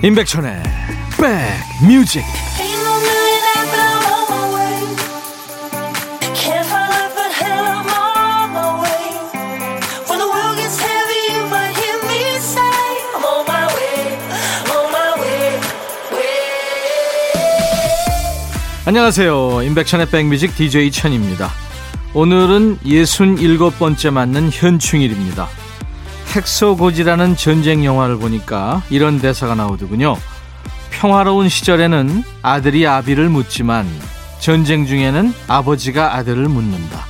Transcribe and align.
임백천의 0.00 0.62
백뮤직. 1.80 2.22
안녕하세요. 18.84 19.62
임백천의 19.64 20.10
백뮤직 20.10 20.54
DJ 20.54 20.92
천입니다. 20.92 21.50
오늘은 22.14 22.78
67번째 22.84 24.10
맞는 24.12 24.50
현충일입니다 24.52 25.48
헥소고지라는 26.34 27.36
전쟁 27.36 27.84
영화를 27.84 28.18
보니까 28.18 28.82
이런 28.90 29.18
대사가 29.18 29.54
나오더군요. 29.54 30.16
평화로운 30.90 31.48
시절에는 31.48 32.22
아들이 32.42 32.86
아비를 32.86 33.28
묻지만 33.28 33.88
전쟁 34.40 34.86
중에는 34.86 35.32
아버지가 35.46 36.16
아들을 36.16 36.48
묻는다. 36.48 37.04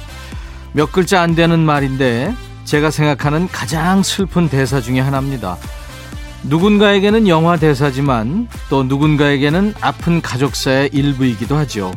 몇 0.72 0.92
글자 0.92 1.20
안 1.20 1.34
되는 1.34 1.58
말인데 1.58 2.34
제가 2.64 2.90
생각하는 2.90 3.48
가장 3.48 4.02
슬픈 4.02 4.48
대사 4.48 4.80
중의 4.80 5.02
하나입니다. 5.02 5.56
누군가에게는 6.44 7.26
영화 7.26 7.56
대사지만 7.56 8.48
또 8.68 8.84
누군가에게는 8.84 9.74
아픈 9.80 10.22
가족사의 10.22 10.90
일부이기도 10.92 11.56
하죠. 11.56 11.92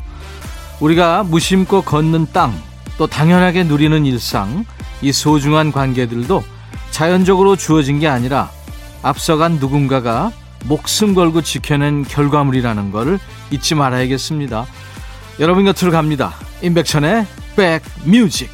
우리가 0.80 1.24
무심코 1.24 1.84
걷는 1.84 2.28
땅, 2.34 2.60
또 2.98 3.06
당연하게 3.06 3.66
누리는 3.66 4.06
일상, 4.06 4.66
이 5.02 5.12
소중한 5.12 5.72
관계들도 5.72 6.44
자연적으로 6.92 7.56
주어진 7.56 8.00
게 8.00 8.08
아니라 8.08 8.52
앞서간 9.02 9.54
누군가가 9.54 10.32
목숨 10.66 11.16
걸고 11.16 11.42
지켜낸 11.42 12.04
결과물이라는 12.04 12.92
것을 12.92 13.20
잊지 13.50 13.76
말아야겠습니다. 13.76 14.66
여러분 15.40 15.66
곁으로 15.66 15.92
갑니다. 15.92 16.34
임백천의 16.62 17.26
백뮤직 17.56 18.50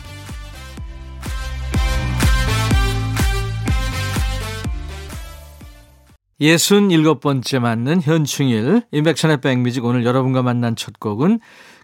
67번째 6.39 7.59
맞는 7.59 8.01
현충일 8.01 8.83
임백천의 8.91 9.41
백뮤직 9.41 9.83
오늘 9.83 10.05
여러분과 10.05 10.43
만난 10.43 10.75
첫 10.75 10.99
곡은 10.99 11.39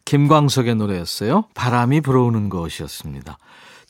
김광석의 0.05 0.75
노래였어요. 0.75 1.45
바람이 1.55 2.01
불어오는 2.01 2.49
곳이었습니다. 2.49 3.37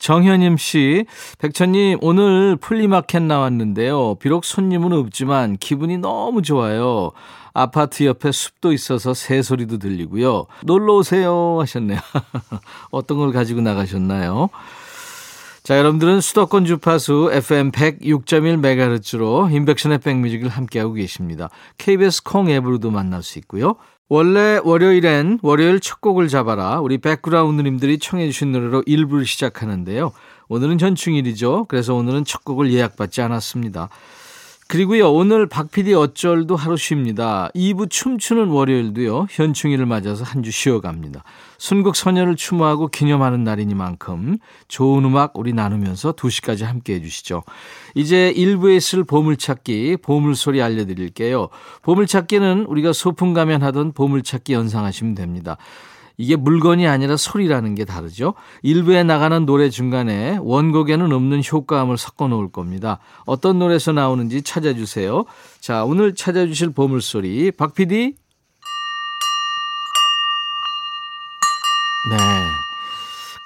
정현임 0.04 0.58
씨, 0.58 1.06
백천님, 1.40 2.00
오늘 2.02 2.58
플리마켓 2.58 3.24
나왔는데요. 3.24 4.16
비록 4.16 4.44
손님은 4.44 4.92
없지만 4.92 5.56
기분이 5.56 5.98
너무 5.98 6.42
좋아요. 6.42 7.12
아파트 7.54 8.04
옆에 8.04 8.34
숲도 8.34 8.74
있어서 8.74 9.14
새소리도 9.14 9.78
들리고요. 9.78 10.48
놀러 10.66 10.96
오세요 10.96 11.58
하셨네요. 11.62 12.00
어떤 12.92 13.18
걸 13.18 13.32
가지고 13.32 13.62
나가셨나요? 13.62 14.50
자, 15.64 15.78
여러분들은 15.78 16.20
수도권 16.20 16.66
주파수 16.66 17.30
FM 17.32 17.72
106.1MHz로 17.72 19.50
임백천의 19.54 20.00
백뮤직을 20.00 20.50
함께하고 20.50 20.92
계십니다. 20.92 21.50
KBS 21.78 22.24
콩 22.24 22.50
앱으로도 22.50 22.92
만날 22.92 23.24
수 23.24 23.40
있고요. 23.40 23.76
원래 24.10 24.60
월요일엔 24.62 25.40
월요일 25.42 25.80
첫 25.80 26.02
곡을 26.02 26.28
잡아라 26.28 26.82
우리 26.82 26.98
백그라운드님들이 26.98 27.98
청해 27.98 28.30
주신 28.30 28.52
노래로 28.52 28.82
1부를 28.82 29.26
시작하는데요. 29.26 30.12
오늘은 30.50 30.82
현충일이죠. 30.82 31.68
그래서 31.70 31.96
오늘은 31.96 32.26
첫 32.26 32.44
곡을 32.44 32.74
예약받지 32.74 33.22
않았습니다. 33.22 33.88
그리고요, 34.68 35.12
오늘 35.14 35.48
박PD 35.48 35.94
어쩔도 35.94 36.56
하루 36.56 36.78
쉽니다. 36.78 37.50
2부 37.54 37.90
춤추는 37.90 38.48
월요일도요, 38.48 39.28
현충일을 39.30 39.86
맞아서 39.86 40.24
한 40.24 40.42
주 40.44 40.52
쉬어갑니다. 40.52 41.24
순국 41.64 41.96
선녀를 41.96 42.36
추모하고 42.36 42.90
기념하는 42.90 43.46
날이니만큼 43.46 44.38
좋은 44.68 45.06
음악 45.06 45.38
우리 45.40 45.54
나누면서 45.54 46.12
2시까지 46.12 46.66
함께 46.66 46.96
해주시죠. 46.96 47.42
이제 47.96 48.34
1부에 48.36 48.82
쓸 48.82 49.06
보물찾기, 49.06 50.00
보물소리 50.02 50.62
알려드릴게요. 50.62 51.48
보물찾기는 51.84 52.66
우리가 52.66 52.92
소풍 52.92 53.32
가면 53.32 53.64
하던 53.64 53.94
보물찾기 53.94 54.52
연상하시면 54.52 55.16
됩니다. 55.16 55.56
이게 56.18 56.36
물건이 56.36 56.86
아니라 56.86 57.16
소리라는 57.16 57.76
게 57.76 57.86
다르죠. 57.86 58.34
일부에 58.62 59.04
나가는 59.04 59.46
노래 59.46 59.70
중간에 59.70 60.38
원곡에는 60.42 61.14
없는 61.14 61.44
효과음을 61.50 61.98
섞어 61.98 62.28
놓을 62.28 62.52
겁니다. 62.52 63.00
어떤 63.26 63.58
노래에서 63.58 63.94
나오는지 63.94 64.42
찾아주세요. 64.42 65.24
자, 65.62 65.86
오늘 65.86 66.14
찾아주실 66.14 66.72
보물소리. 66.72 67.52
박 67.52 67.74
PD? 67.74 68.16
네. 72.10 72.18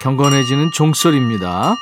경건해지는 0.00 0.70
종소리입니다. 0.72 1.74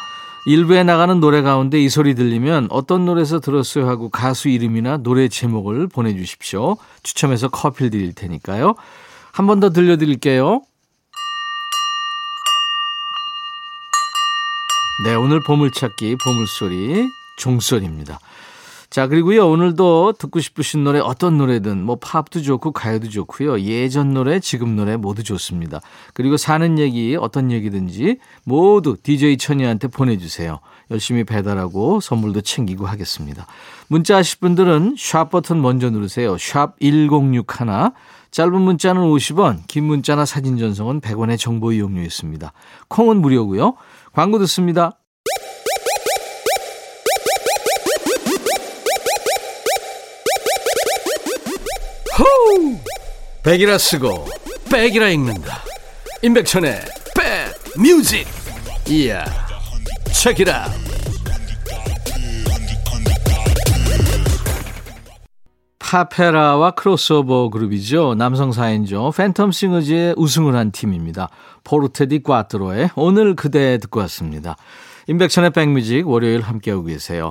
일부에 0.47 0.85
나가는 0.85 1.19
노래 1.21 1.43
가운데 1.43 1.81
이 1.81 1.89
소리 1.89 2.15
들리면 2.15 2.69
어떤 2.71 3.05
노래에서 3.05 3.41
들었어요 3.41 3.89
하고 3.89 4.11
가수 4.11 4.49
이름이나 4.49 4.99
노래 4.99 5.29
제목을 5.29 5.89
보내주십시오. 5.89 6.77
추첨해서 7.03 7.49
커피를 7.49 7.91
드릴 7.91 8.13
테니까요. 8.15 8.75
한 9.33 9.47
번 9.47 9.61
더 9.61 9.71
들려드릴게요. 9.71 10.63
네, 15.05 15.15
오늘 15.15 15.41
보물찾기, 15.47 16.17
보물소리, 16.25 17.11
종소리입니다. 17.37 18.19
자, 18.89 19.09
그리고요, 19.09 19.49
오늘도 19.49 20.15
듣고 20.19 20.41
싶으신 20.41 20.85
노래 20.85 21.01
어떤 21.01 21.37
노래든 21.39 21.83
뭐 21.83 21.97
팝도 21.97 22.41
좋고 22.43 22.73
가요도 22.73 23.09
좋고요. 23.09 23.61
예전 23.61 24.15
노래, 24.15 24.39
지금 24.41 24.77
노래 24.77 24.97
모두 24.97 25.23
좋습니다. 25.23 25.81
그리고 26.15 26.37
사는 26.37 26.79
얘기, 26.79 27.17
어떤 27.19 27.51
얘기든지 27.51 28.19
모두 28.45 28.97
DJ 29.03 29.39
천이한테 29.39 29.89
보내 29.89 30.17
주세요. 30.17 30.61
열심히 30.91 31.25
배달하고 31.25 32.01
선물도 32.01 32.43
챙기고 32.43 32.87
하겠습니다. 32.87 33.47
문자 33.89 34.17
하실 34.17 34.39
분들은 34.41 34.95
샵 34.97 35.31
버튼 35.31 35.61
먼저 35.61 35.91
누르세요. 35.91 36.39
샵 36.39 36.79
1061. 36.81 37.93
짧은 38.31 38.61
문자는 38.61 39.03
50원, 39.03 39.67
긴 39.67 39.85
문자나 39.85 40.27
사진 40.27 40.59
전송은 40.59 41.01
100원의 41.01 41.39
정보 41.39 41.73
이용료 41.73 42.03
있습니다. 42.03 42.53
콩은 42.89 43.23
무료고요. 43.23 43.75
광고 44.13 44.39
듣습니다. 44.41 44.99
백이라 53.47 53.79
쓰고 53.79 54.27
백이라 54.73 55.09
읽는다. 55.11 55.63
임백천의 56.21 56.81
백 57.17 57.81
뮤직. 57.81 58.27
이야. 58.89 59.25
책이라. 60.13 60.67
파페라와 65.79 66.73
크로스오버 66.73 67.51
그룹이죠. 67.51 68.17
남성 68.17 68.51
4인조 68.51 69.15
팬텀 69.15 69.53
싱어즈의 69.53 70.15
우승을 70.17 70.57
한 70.57 70.73
팀입니다. 70.73 71.29
포르테 71.63 72.11
디 72.11 72.25
콰트로의 72.25 72.91
오늘 72.97 73.37
그대 73.37 73.79
듣고 73.79 74.01
왔습니다. 74.01 74.57
임백천의 75.07 75.51
백뮤직 75.51 76.09
월요일 76.09 76.41
함께하고 76.41 76.83
계세요. 76.83 77.31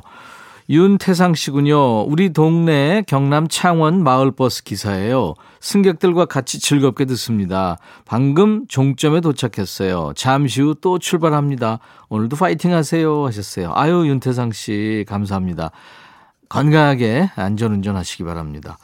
윤태상 0.67 1.35
씨군요. 1.35 2.01
우리 2.05 2.33
동네 2.33 3.03
경남 3.05 3.47
창원 3.47 4.03
마을버스 4.03 4.63
기사예요. 4.63 5.35
승객들과 5.59 6.25
같이 6.25 6.59
즐겁게 6.59 7.05
듣습니다. 7.05 7.77
방금 8.05 8.65
종점에 8.67 9.21
도착했어요. 9.21 10.13
잠시 10.15 10.61
후 10.61 10.73
또 10.81 10.97
출발합니다. 10.99 11.79
오늘도 12.09 12.35
파이팅 12.35 12.73
하세요 12.73 13.25
하셨어요. 13.25 13.71
아유 13.75 14.07
윤태상 14.07 14.51
씨 14.53 15.05
감사합니다. 15.07 15.69
건강하게 16.49 17.29
안전운전 17.35 17.95
하시기 17.95 18.23
바랍니다. 18.23 18.77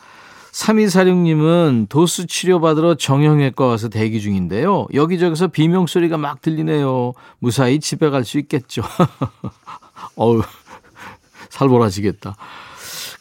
3246님은 0.52 1.88
도수 1.90 2.28
치료받으러 2.28 2.96
정형외과 2.96 3.66
와서 3.66 3.88
대기 3.90 4.20
중인데요. 4.22 4.86
여기저기서 4.94 5.48
비명소리가 5.48 6.18
막 6.18 6.42
들리네요. 6.42 7.14
무사히 7.40 7.80
집에 7.80 8.10
갈 8.10 8.24
수 8.26 8.38
있겠죠. 8.40 8.84
어우, 10.16 10.42
살벌하시겠다. 11.52 12.36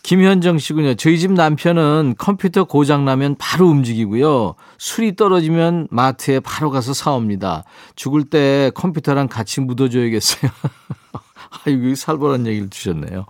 김현정 0.02 0.58
씨군요. 0.58 0.94
저희 0.94 1.18
집 1.18 1.32
남편은 1.32 2.14
컴퓨터 2.16 2.64
고장 2.64 3.04
나면 3.04 3.36
바로 3.38 3.68
움직이고요. 3.68 4.54
술이 4.78 5.14
떨어지면 5.14 5.88
마트에 5.90 6.40
바로 6.40 6.70
가서 6.70 6.94
사옵니다. 6.94 7.64
죽을 7.96 8.24
때 8.24 8.70
컴퓨터랑 8.74 9.28
같이 9.28 9.60
묻어줘야겠어요. 9.60 10.50
아이고, 11.66 11.94
살벌한 11.94 12.46
얘기를 12.46 12.70
주셨네요. 12.70 13.26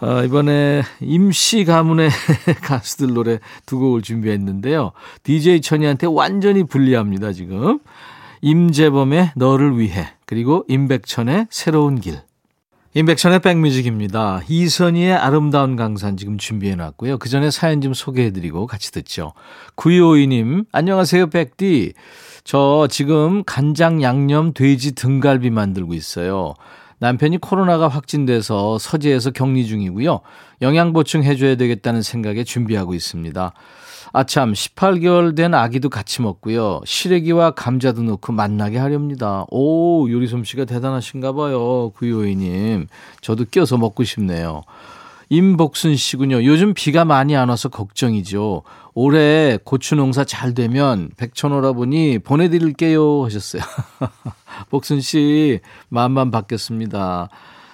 어, 0.00 0.22
이번에 0.24 0.82
임시 1.00 1.64
가문의 1.64 2.10
가수들 2.62 3.14
노래 3.14 3.38
두 3.66 3.78
곡을 3.78 4.02
준비했는데요. 4.02 4.92
DJ 5.22 5.60
천이한테 5.60 6.06
완전히 6.08 6.64
불리합니다, 6.64 7.32
지금. 7.32 7.80
임재범의 8.40 9.32
너를 9.36 9.78
위해, 9.78 10.08
그리고 10.24 10.64
임백천의 10.68 11.48
새로운 11.50 12.00
길. 12.00 12.27
인백션의 12.98 13.38
백뮤직입니다. 13.38 14.42
이선희의 14.48 15.14
아름다운 15.14 15.76
강산 15.76 16.16
지금 16.16 16.36
준비해놨고요. 16.36 17.18
그 17.18 17.28
전에 17.28 17.48
사연 17.48 17.80
좀 17.80 17.94
소개해드리고 17.94 18.66
같이 18.66 18.90
듣죠. 18.90 19.34
9252님, 19.76 20.66
안녕하세요, 20.72 21.28
백디. 21.28 21.92
저 22.42 22.88
지금 22.90 23.44
간장 23.44 24.02
양념 24.02 24.52
돼지 24.52 24.96
등갈비 24.96 25.50
만들고 25.50 25.94
있어요. 25.94 26.54
남편이 27.00 27.38
코로나가 27.38 27.88
확진돼서 27.88 28.78
서재에서 28.78 29.30
격리 29.30 29.66
중이고요. 29.66 30.20
영양 30.62 30.92
보충 30.92 31.22
해줘야 31.22 31.54
되겠다는 31.56 32.02
생각에 32.02 32.44
준비하고 32.44 32.94
있습니다. 32.94 33.52
아참 34.12 34.52
18개월 34.52 35.36
된 35.36 35.54
아기도 35.54 35.90
같이 35.90 36.22
먹고요. 36.22 36.80
시래기와 36.84 37.52
감자도 37.52 38.02
넣고 38.02 38.32
맛나게 38.32 38.78
하렵니다. 38.78 39.44
오 39.50 40.10
요리 40.10 40.26
솜씨가 40.26 40.64
대단하신가 40.64 41.32
봐요. 41.32 41.90
구요이님. 41.90 42.86
저도 43.20 43.44
껴서 43.50 43.76
먹고 43.76 44.04
싶네요. 44.04 44.62
임복순 45.30 45.96
씨군요. 45.96 46.44
요즘 46.44 46.74
비가 46.74 47.04
많이 47.04 47.36
안 47.36 47.48
와서 47.48 47.68
걱정이죠. 47.68 48.62
올해 48.94 49.58
고추 49.62 49.94
농사 49.94 50.24
잘 50.24 50.54
되면 50.54 51.10
백천오라보니 51.16 52.20
보내드릴게요 52.20 53.24
하셨어요. 53.24 53.62
복순 54.70 55.00
씨 55.00 55.60
마음만 55.88 56.30
바뀌었습니다. 56.30 57.28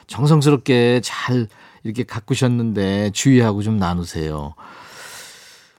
정성스럽게 0.06 1.00
잘 1.02 1.46
이렇게 1.84 2.02
가꾸셨는데 2.02 3.10
주의하고 3.10 3.62
좀 3.62 3.76
나누세요. 3.76 4.54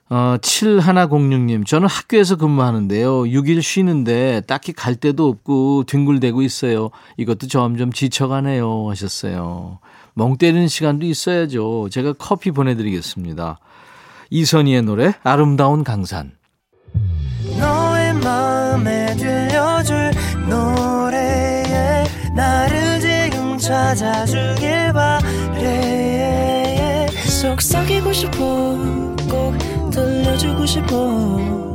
어, 0.08 0.36
7106님, 0.40 1.66
저는 1.66 1.88
학교에서 1.88 2.36
근무하는데요. 2.36 3.24
6일 3.24 3.60
쉬는데 3.60 4.40
딱히 4.46 4.72
갈 4.72 4.94
데도 4.94 5.26
없고 5.26 5.82
뒹굴대고 5.84 6.42
있어요. 6.42 6.90
이것도 7.16 7.48
점점 7.48 7.92
지쳐가네요. 7.92 8.88
하셨어요. 8.88 9.80
멍 10.18 10.38
때리는 10.38 10.66
시간도 10.66 11.04
있어야죠. 11.04 11.90
제가 11.90 12.14
커피 12.14 12.50
보내드리겠습니다. 12.50 13.58
이선희의 14.30 14.80
노래, 14.82 15.12
아름다운 15.22 15.84
강산. 15.84 16.32
너의 17.58 18.14
마음에 18.14 19.14
들려줄 19.14 20.10
노래에 20.48 22.04
나를 22.34 23.00
지금 23.00 23.58
찾아주길 23.58 24.94
바래 24.94 27.06
속삭이고 27.38 28.10
싶어 28.14 28.38
꼭 29.28 29.90
들려주고 29.90 30.64
싶어 30.64 31.74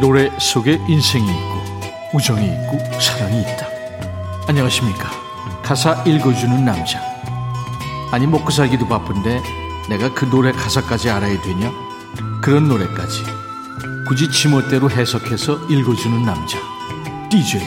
노래 0.00 0.30
속에 0.38 0.80
인생이 0.86 1.28
있고 1.28 1.62
우정이 2.14 2.46
있고 2.46 2.78
사랑이 3.00 3.40
있다. 3.40 3.66
안녕하십니까. 4.46 5.10
가사 5.62 6.04
읽어주는 6.04 6.64
남자. 6.64 7.00
아니 8.12 8.26
먹고 8.26 8.50
살기도 8.50 8.86
바쁜데 8.86 9.42
내가 9.88 10.14
그 10.14 10.24
노래 10.30 10.52
가사까지 10.52 11.10
알아야 11.10 11.42
되냐? 11.42 11.72
그런 12.40 12.68
노래까지 12.68 13.24
굳이 14.06 14.30
지멋대로 14.30 14.88
해석해서 14.88 15.66
읽어주는 15.68 16.22
남자 16.22 16.58
DJ 17.28 17.60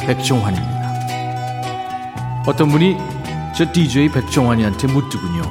백종환입니다. 0.00 0.84
어떤 2.46 2.70
분이 2.70 2.96
저 3.54 3.70
DJ 3.70 4.08
백종환이한테 4.08 4.86
묻더군요. 4.86 5.42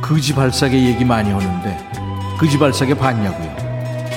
그지 0.00 0.34
발사계 0.34 0.84
얘기 0.84 1.04
많이 1.04 1.30
하는데 1.30 1.90
그지 2.38 2.58
발사계 2.58 2.94
봤냐고요? 2.94 3.49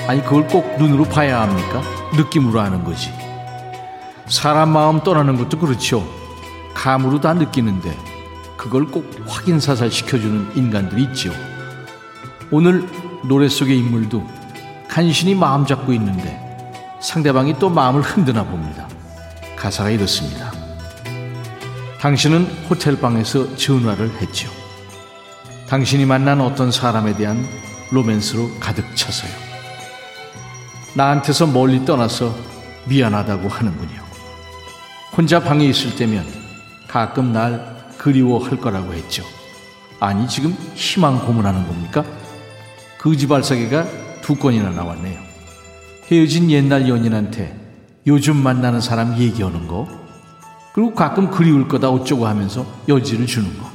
아니 0.06 0.22
그걸 0.22 0.46
꼭 0.48 0.76
눈으로 0.78 1.04
봐야 1.04 1.40
합니까? 1.42 1.82
느낌으로 2.14 2.60
아는 2.60 2.84
거지. 2.84 3.10
사람 4.26 4.70
마음 4.70 5.02
떠나는 5.02 5.36
것도 5.36 5.58
그렇죠. 5.58 6.06
감으로 6.74 7.20
다 7.20 7.32
느끼는데 7.34 7.96
그걸 8.56 8.86
꼭 8.86 9.10
확인 9.26 9.60
사살 9.60 9.90
시켜주는 9.90 10.52
인간들이 10.56 11.04
있죠. 11.04 11.32
오늘 12.50 12.86
노래 13.24 13.48
속의 13.48 13.78
인물도 13.78 14.26
간신히 14.88 15.34
마음 15.34 15.64
잡고 15.64 15.92
있는데 15.94 16.40
상대방이 17.00 17.58
또 17.58 17.68
마음을 17.70 18.02
흔드나 18.02 18.44
봅니다. 18.44 18.88
가사가 19.56 19.90
이렇습니다. 19.90 20.52
당신은 22.00 22.44
호텔방에서 22.68 23.56
전화를 23.56 24.10
했죠. 24.20 24.50
당신이 25.68 26.04
만난 26.04 26.40
어떤 26.42 26.70
사람에 26.70 27.14
대한 27.16 27.46
로맨스로 27.90 28.58
가득 28.60 28.84
차서요. 28.94 29.43
나한테서 30.96 31.48
멀리 31.48 31.84
떠나서 31.84 32.34
미안하다고 32.86 33.48
하는군요. 33.48 34.02
혼자 35.16 35.40
방에 35.40 35.64
있을 35.66 35.96
때면 35.96 36.24
가끔 36.88 37.32
날 37.32 37.88
그리워할 37.98 38.58
거라고 38.58 38.92
했죠. 38.94 39.24
아니 39.98 40.28
지금 40.28 40.56
희망 40.74 41.24
고문하는 41.24 41.66
겁니까? 41.66 42.04
그지 42.98 43.26
발사계가 43.26 43.86
두 44.22 44.36
건이나 44.36 44.70
나왔네요. 44.70 45.18
헤어진 46.10 46.50
옛날 46.50 46.88
연인한테 46.88 47.58
요즘 48.06 48.36
만나는 48.36 48.80
사람 48.80 49.18
얘기하는 49.18 49.66
거 49.66 49.88
그리고 50.74 50.94
가끔 50.94 51.30
그리울 51.30 51.66
거다 51.66 51.90
어쩌고 51.90 52.26
하면서 52.26 52.66
여지를 52.88 53.26
주는 53.26 53.58
거 53.58 53.68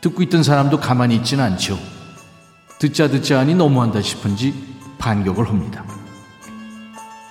듣고 0.00 0.22
있던 0.24 0.42
사람도 0.42 0.80
가만히 0.80 1.16
있지는 1.16 1.44
않죠. 1.44 1.78
듣자 2.78 3.08
듣자 3.08 3.38
하니 3.38 3.54
너무한다 3.54 4.02
싶은지 4.02 4.54
반격을 4.98 5.48
합니다. 5.48 5.84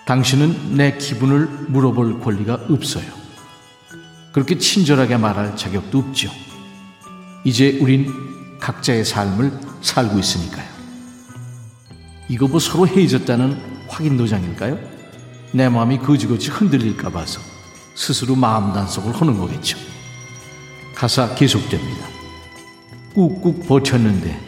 당신은 0.07 0.77
내 0.77 0.97
기분을 0.97 1.47
물어볼 1.67 2.21
권리가 2.21 2.67
없어요. 2.69 3.05
그렇게 4.31 4.57
친절하게 4.57 5.17
말할 5.17 5.57
자격도 5.57 5.99
없죠. 5.99 6.31
이제 7.43 7.77
우린 7.81 8.57
각자의 8.57 9.03
삶을 9.03 9.51
살고 9.81 10.17
있으니까요. 10.17 10.65
이거 12.29 12.47
뭐 12.47 12.57
서로 12.57 12.87
헤어졌다는 12.87 13.85
확인 13.89 14.15
도장일까요? 14.15 14.79
내 15.51 15.67
마음이 15.67 15.97
거지거지 15.99 16.51
흔들릴까 16.51 17.09
봐서 17.09 17.41
스스로 17.93 18.35
마음 18.35 18.71
단속을 18.71 19.13
하는 19.13 19.37
거겠죠. 19.37 19.77
가사 20.95 21.35
계속됩니다. 21.35 22.07
꾹꾹 23.13 23.59
버텼는데 23.67 24.39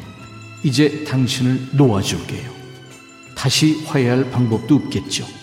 이제 0.64 1.04
당신을 1.04 1.72
놓아줄게요. 1.74 2.50
다시 3.36 3.84
화해할 3.86 4.32
방법도 4.32 4.76
없겠죠. 4.76 5.39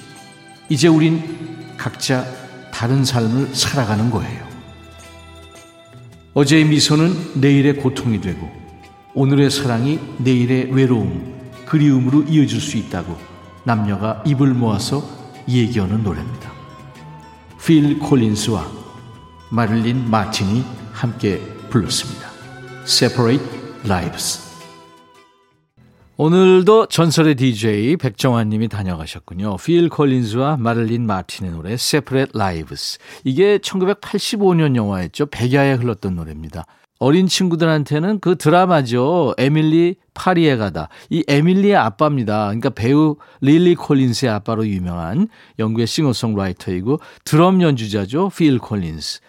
이제 0.69 0.89
우린 0.89 1.77
각자 1.77 2.27
다른 2.73 3.05
삶을 3.05 3.55
살아가는 3.55 4.11
거예요. 4.11 4.47
어제의 6.35 6.67
미소는 6.67 7.41
내일의 7.41 7.77
고통이 7.77 8.21
되고 8.21 8.51
오늘의 9.15 9.51
사랑이 9.51 9.99
내일의 10.19 10.73
외로움, 10.73 11.35
그리움으로 11.65 12.25
이어질 12.25 12.61
수 12.61 12.77
있다고 12.77 13.17
남녀가 13.65 14.23
입을 14.27 14.53
모아서 14.53 15.03
얘기하는 15.49 16.03
노래입니다. 16.03 16.53
필 17.65 17.99
콜린스와 17.99 18.71
마릴린 19.51 20.11
마틴이 20.11 20.65
함께 20.93 21.41
불렀습니다. 21.71 22.31
Separate 22.85 23.45
Lives. 23.85 24.46
오늘도 26.19 26.87
전설의 26.87 27.35
DJ 27.35 27.99
백정환 27.99 28.49
님이 28.49 28.69
다녀가셨군요. 28.69 29.57
필 29.59 29.91
콜린즈와 29.91 30.57
마를린 30.57 31.07
마틴의 31.07 31.53
노래 31.53 31.75
Separate 31.75 32.33
Lives. 32.35 32.99
이게 33.23 33.59
1985년 33.59 34.77
영화였죠. 34.77 35.27
백야에 35.27 35.75
흘렀던 35.75 36.17
노래입니다. 36.17 36.65
어린 36.99 37.27
친구들한테는 37.27 38.21
그 38.21 38.37
드라마죠. 38.37 39.35
에밀리 39.37 39.97
파리에 40.15 40.57
가다. 40.57 40.89
이 41.11 41.23
에밀리의 41.29 41.77
아빠입니다. 41.77 42.47
그러니까 42.47 42.71
배우 42.71 43.17
릴리 43.43 43.75
콜린스의 43.75 44.33
아빠로 44.33 44.67
유명한 44.67 45.29
영국의 45.59 45.87
싱어송라이터이고 45.87 46.99
드럼 47.25 47.61
연주자죠. 47.61 48.31
필 48.35 48.59
콜린스. 48.59 49.21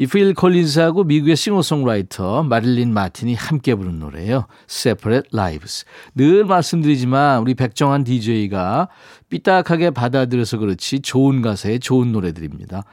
이 0.00 0.08
필 0.08 0.32
콜린스하고 0.32 1.02
미국의 1.02 1.34
싱어송라이터 1.34 2.44
마릴린 2.44 2.94
마틴이 2.94 3.34
함께 3.34 3.74
부른 3.74 3.98
노래예요. 3.98 4.46
Separate 4.70 5.28
Lives. 5.34 5.84
늘 6.14 6.44
말씀드리지만 6.44 7.40
우리 7.40 7.54
백정환 7.54 8.04
DJ가 8.04 8.88
삐딱하게 9.28 9.90
받아들여서 9.90 10.58
그렇지 10.58 11.00
좋은 11.00 11.42
가사에 11.42 11.78
좋은 11.78 12.12
노래들입니다. 12.12 12.84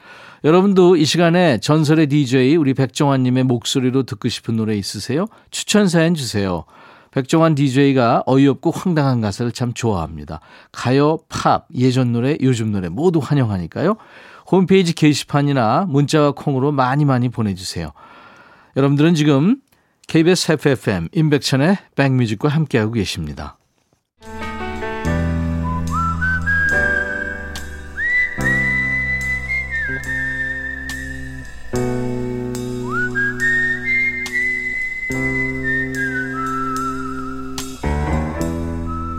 여러분도 0.43 0.95
이 0.95 1.05
시간에 1.05 1.59
전설의 1.59 2.07
DJ 2.07 2.55
우리 2.55 2.74
백정환님의 2.74 3.43
목소리로 3.43 4.03
듣고 4.03 4.27
싶은 4.27 4.55
노래 4.55 4.75
있으세요? 4.75 5.27
추천 5.51 5.88
사연 5.88 6.15
주세요. 6.15 6.65
백종환 7.12 7.53
DJ가 7.53 8.24
어이없고 8.25 8.71
황당한 8.71 9.21
가사를 9.21 9.51
참 9.51 9.74
좋아합니다. 9.74 10.41
가요, 10.71 11.19
팝, 11.29 11.67
예전 11.75 12.12
노래, 12.12 12.35
요즘 12.41 12.71
노래 12.71 12.89
모두 12.89 13.19
환영하니까요. 13.19 13.95
홈페이지 14.50 14.94
게시판이나 14.94 15.86
문자와 15.90 16.32
콩으로 16.32 16.72
많이 16.72 17.06
많이 17.06 17.30
보내주세요. 17.30 17.92
여러분들은 18.75 19.16
지금 19.16 19.58
KBS 20.08 20.54
FFM 20.54 21.10
임백천의 21.12 21.78
백뮤직과 21.96 22.50
함께하고 22.50 22.92
계십니다. 22.94 23.58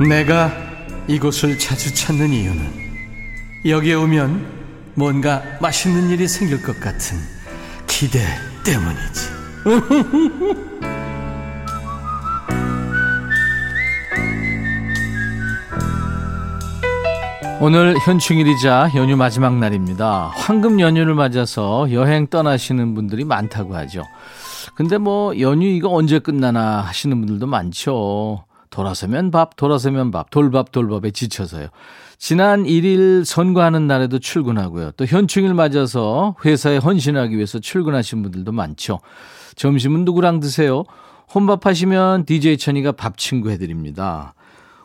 내가 0.08 0.52
이곳을 1.08 1.58
자주 1.58 1.92
찾는 1.92 2.30
이유는 2.30 2.70
여기에 3.64 3.94
오면 3.94 4.55
뭔가 4.96 5.42
맛있는 5.60 6.08
일이 6.08 6.26
생길 6.26 6.62
것 6.62 6.80
같은 6.80 7.18
기대 7.86 8.18
때문이지. 8.64 9.36
오늘 17.60 17.98
현충일이자 17.98 18.92
연휴 18.96 19.16
마지막 19.16 19.58
날입니다. 19.58 20.30
황금 20.34 20.80
연휴를 20.80 21.14
맞아서 21.14 21.90
여행 21.92 22.26
떠나시는 22.26 22.94
분들이 22.94 23.24
많다고 23.24 23.76
하죠. 23.76 24.02
근데 24.74 24.96
뭐 24.98 25.38
연휴 25.40 25.66
이거 25.66 25.90
언제 25.90 26.18
끝나나 26.18 26.80
하시는 26.80 27.18
분들도 27.18 27.46
많죠. 27.46 28.44
돌아서면 28.70 29.30
밥, 29.30 29.56
돌아서면 29.56 30.10
밥, 30.10 30.30
돌밥, 30.30 30.72
돌밥에 30.72 31.10
지쳐서요. 31.12 31.68
지난 32.18 32.64
1일 32.64 33.24
선거하는 33.24 33.86
날에도 33.86 34.18
출근하고요. 34.18 34.92
또 34.92 35.04
현충일 35.04 35.54
맞아서 35.54 36.34
회사에 36.44 36.78
헌신하기 36.78 37.36
위해서 37.36 37.58
출근하신 37.58 38.22
분들도 38.22 38.52
많죠. 38.52 39.00
점심은 39.54 40.04
누구랑 40.04 40.40
드세요? 40.40 40.84
혼밥 41.34 41.66
하시면 41.66 42.24
DJ 42.24 42.56
천이가 42.58 42.92
밥 42.92 43.18
친구 43.18 43.50
해드립니다. 43.50 44.34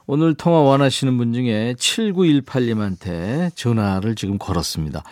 오늘 0.07 0.33
통화 0.33 0.59
원하시는 0.59 1.17
분 1.17 1.31
중에 1.33 1.75
7918님한테 1.77 3.55
전화를 3.55 4.15
지금 4.15 4.37
걸었습니다. 4.37 5.03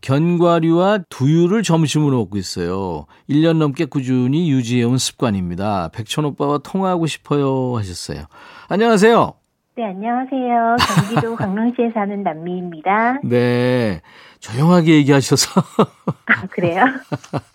견과류와 0.00 1.00
두유를 1.08 1.62
점심으로 1.62 2.18
먹고 2.18 2.38
있어요. 2.38 3.06
1년 3.28 3.58
넘게 3.58 3.84
꾸준히 3.84 4.50
유지해온 4.50 4.98
습관입니다. 4.98 5.90
백천 5.92 6.24
오빠와 6.24 6.58
통화하고 6.58 7.06
싶어요 7.06 7.76
하셨어요. 7.76 8.24
안녕하세요. 8.68 9.37
네, 9.78 9.84
안녕하세요. 9.84 10.76
경기도 10.96 11.36
강릉시에 11.38 11.92
사는 11.94 12.20
남미입니다. 12.24 13.20
네. 13.22 14.00
조용하게 14.40 14.96
얘기하셔서. 14.96 15.60
아, 16.26 16.46
그래요? 16.50 16.84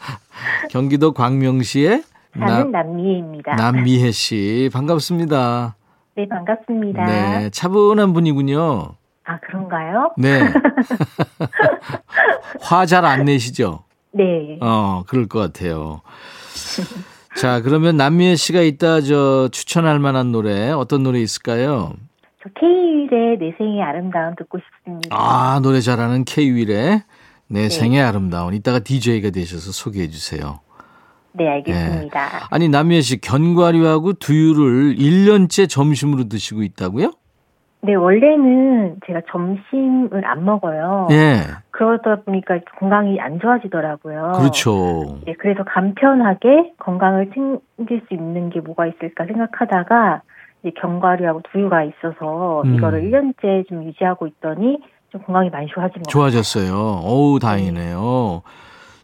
경기도 0.71 1.11
광명시에 1.11 2.01
사는 2.39 2.71
남미혜입니다. 2.71 3.55
남미혜 3.55 4.11
씨. 4.11 4.69
반갑습니다. 4.71 5.75
네, 6.15 6.25
반갑습니다. 6.29 7.03
네. 7.05 7.49
차분한 7.49 8.13
분이군요. 8.13 8.95
아, 9.25 9.39
그런가요? 9.41 10.13
네. 10.17 10.39
화 12.61 12.85
잘 12.85 13.03
안 13.03 13.25
내시죠? 13.25 13.83
네. 14.13 14.59
어, 14.61 15.03
그럴 15.07 15.27
것 15.27 15.39
같아요. 15.39 15.99
자, 17.35 17.59
그러면 17.61 17.97
남미애 17.97 18.37
씨가 18.37 18.61
이따 18.61 19.01
저 19.01 19.49
추천할 19.51 19.99
만한 19.99 20.31
노래 20.31 20.71
어떤 20.71 21.03
노래 21.03 21.19
있을까요? 21.19 21.91
저 22.43 22.49
K윌의 22.59 23.37
내 23.39 23.53
생의 23.57 23.81
아름다움 23.81 24.35
듣고 24.35 24.59
싶습니다. 24.59 25.15
아, 25.15 25.61
노래 25.63 25.79
잘하는 25.79 26.25
K윌의 26.25 27.01
내 27.47 27.69
생의 27.69 28.01
아름다운. 28.01 28.53
이따가 28.53 28.79
DJ가 28.79 29.29
되셔서 29.29 29.71
소개해 29.71 30.07
주세요. 30.09 30.59
네, 31.31 31.47
알겠습니다. 31.47 32.19
네. 32.19 32.45
아니, 32.51 32.67
남미애 32.67 33.01
씨 33.01 33.21
견과류하고 33.21 34.13
두유를 34.13 34.95
1년째 34.95 35.69
점심으로 35.69 36.27
드시고 36.27 36.63
있다고요? 36.63 37.13
네, 37.81 37.95
원래는 37.95 38.97
제가 39.05 39.21
점심을 39.29 40.25
안 40.25 40.45
먹어요. 40.45 41.07
예. 41.11 41.41
그러다 41.71 42.21
보니까 42.23 42.59
건강이 42.79 43.19
안 43.19 43.39
좋아지더라고요. 43.39 44.33
그렇죠. 44.35 45.19
네, 45.25 45.33
그래서 45.39 45.63
간편하게 45.63 46.73
건강을 46.77 47.31
챙길 47.33 48.01
수 48.07 48.13
있는 48.13 48.49
게 48.49 48.59
뭐가 48.59 48.87
있을까 48.87 49.25
생각하다가 49.25 50.21
견과류하고 50.71 51.41
두유가 51.51 51.83
있어서 51.83 52.61
음. 52.63 52.75
이거를 52.75 53.03
1년째 53.03 53.67
좀 53.67 53.83
유지하고 53.83 54.27
있더니 54.27 54.79
좀 55.11 55.21
건강이 55.23 55.49
많이 55.49 55.67
좋아진 55.67 56.01
것 56.01 56.09
좋아졌어요. 56.09 56.73
어우, 56.73 57.39
다행이네요. 57.39 58.41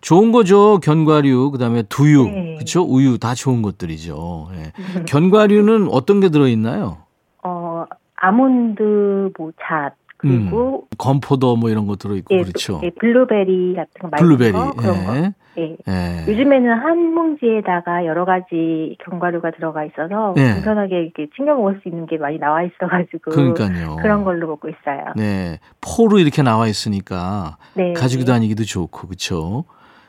좋은 0.01 0.31
거죠. 0.31 0.79
견과류, 0.79 1.51
그다음에 1.51 1.83
두유, 1.83 2.23
네. 2.25 2.55
그렇죠? 2.55 2.83
우유 2.83 3.17
다 3.19 3.35
좋은 3.35 3.61
것들이죠. 3.61 4.47
예. 4.53 4.71
견과류는 5.07 5.89
어떤 5.91 6.19
게 6.19 6.29
들어 6.29 6.47
있나요? 6.47 6.99
어, 7.43 7.83
아몬드, 8.15 9.31
뭐, 9.37 9.51
잣, 9.61 9.93
그리고, 10.19 10.85
건포도 10.97 11.55
뭐 11.55 11.69
이런 11.69 11.87
거 11.87 11.95
들어 11.95 12.13
있고 12.15 12.35
예, 12.35 12.39
음. 12.39 12.43
그렇죠. 12.43 12.81
예, 12.83 12.89
블루베리 12.89 13.73
같은 13.75 14.11
거 14.11 14.17
블루베리. 14.17 14.51
그런 14.51 14.75
거. 14.75 15.15
예. 15.15 15.33
예. 15.57 15.77
예. 15.87 16.25
요즘에는 16.27 16.69
한 16.71 17.13
봉지에다가 17.13 18.05
여러 18.05 18.25
가지 18.25 18.97
견과류가 19.03 19.51
들어가 19.51 19.85
있어서 19.85 20.33
네. 20.35 20.53
간편하게 20.55 21.01
이렇게 21.03 21.27
챙겨 21.35 21.55
먹을 21.55 21.79
수 21.81 21.87
있는 21.89 22.05
게 22.05 22.17
많이 22.17 22.37
나와 22.37 22.63
있어가지고 22.63 23.31
그러니까요. 23.31 23.95
그런 24.01 24.23
걸로 24.25 24.47
먹고 24.47 24.67
있어요. 24.67 25.05
네. 25.15 25.59
포로 25.79 26.19
이렇게 26.19 26.43
나와 26.43 26.67
있으니까 26.67 27.57
네. 27.73 27.93
가지고 27.93 28.25
다니기도 28.25 28.65
좋고 28.65 29.07
그렇죠. 29.07 29.63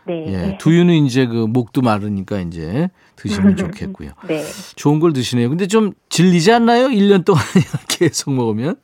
네. 0.07 0.25
예. 0.26 0.59
두유는 0.59 0.95
이제 1.07 1.26
그 1.26 1.47
목도 1.49 1.83
마르니까 1.83 2.40
이제 2.40 2.88
드시면 3.14 3.55
좋겠고요. 3.57 4.11
네. 4.26 4.43
좋은 4.75 4.99
걸 4.99 5.12
드시네요. 5.12 5.49
근데 5.49 5.69
좀 5.69 5.93
질리지 6.09 6.52
않나요? 6.52 6.88
1년 6.88 7.25
동안 7.25 7.43
계속 7.88 8.33
먹으면? 8.35 8.75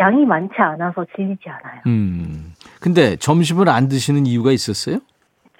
양이 0.00 0.24
많지 0.24 0.54
않아서 0.58 1.04
질리지 1.14 1.48
않아요. 1.48 1.80
음. 1.86 2.52
근데 2.80 3.14
점심을 3.16 3.68
안 3.68 3.88
드시는 3.88 4.26
이유가 4.26 4.50
있었어요? 4.50 4.98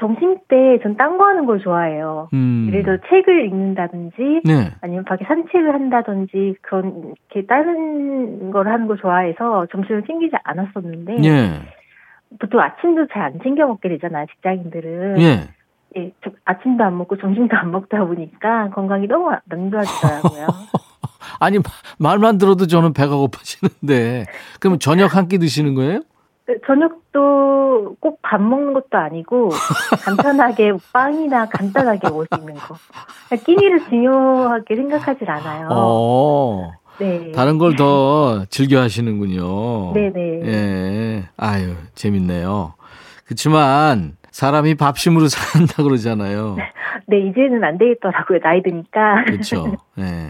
점심 0.00 0.38
때 0.48 0.78
전 0.82 0.96
딴 0.96 1.18
거 1.18 1.24
하는 1.26 1.44
걸 1.44 1.58
좋아해요. 1.60 2.30
음. 2.32 2.64
예를 2.68 2.82
들어 2.84 2.96
책을 3.10 3.44
읽는다든지 3.46 4.40
네. 4.44 4.70
아니면 4.80 5.04
밖에 5.04 5.26
산책을 5.26 5.74
한다든지 5.74 6.54
그런 6.62 7.12
이렇게 7.30 7.46
다른 7.46 8.50
걸 8.50 8.66
하는 8.68 8.86
걸 8.86 8.96
좋아해서 8.96 9.66
점심을 9.70 10.04
챙기지 10.06 10.34
않았었는데 10.42 11.16
예. 11.24 11.50
보통 12.40 12.60
아침도 12.60 13.08
잘 13.12 13.22
안 13.24 13.40
챙겨 13.42 13.66
먹게 13.66 13.90
되잖아요 13.90 14.24
직장인들은 14.34 15.20
예. 15.20 15.40
예, 15.98 16.12
저 16.24 16.30
아침도 16.46 16.82
안 16.84 16.96
먹고 16.96 17.18
점심도 17.18 17.54
안 17.56 17.70
먹다 17.72 18.02
보니까 18.04 18.70
건강이 18.70 19.06
너무 19.06 19.30
안 19.30 19.70
좋아지더라고요. 19.70 20.46
아니 21.38 21.58
마- 21.58 21.64
말만 21.98 22.38
들어도 22.38 22.66
저는 22.66 22.92
배가 22.92 23.16
고파지는데 23.16 24.26
그러면 24.60 24.78
저녁 24.78 25.14
한 25.16 25.28
끼 25.28 25.38
드시는 25.38 25.74
거예요? 25.74 26.00
그 26.46 26.58
저녁도 26.66 27.96
꼭 28.00 28.18
밥 28.22 28.40
먹는 28.42 28.72
것도 28.74 28.98
아니고 28.98 29.50
간편하게 30.04 30.72
빵이나 30.92 31.48
간단하게 31.48 32.08
수 32.26 32.40
있는 32.40 32.54
거. 32.54 32.76
그러니까 33.28 33.44
끼니를 33.46 33.88
중요하게 33.88 34.76
생각하질 34.76 35.30
않아요. 35.30 35.68
어. 35.70 36.72
네. 36.98 37.32
다른 37.32 37.58
걸 37.58 37.76
더 37.76 38.44
즐겨 38.50 38.80
하시는군요. 38.80 39.92
네네. 39.94 40.40
예. 40.46 41.28
아유, 41.36 41.74
재밌네요. 41.94 42.74
그렇지만 43.24 44.16
사람이 44.32 44.74
밥심으로 44.74 45.28
산다 45.28 45.82
그러잖아요. 45.82 46.56
네, 47.06 47.18
이제는 47.28 47.64
안 47.64 47.78
되겠더라고요. 47.78 48.40
나이 48.40 48.62
드니까. 48.62 49.24
그렇죠. 49.24 49.76
예. 49.98 50.28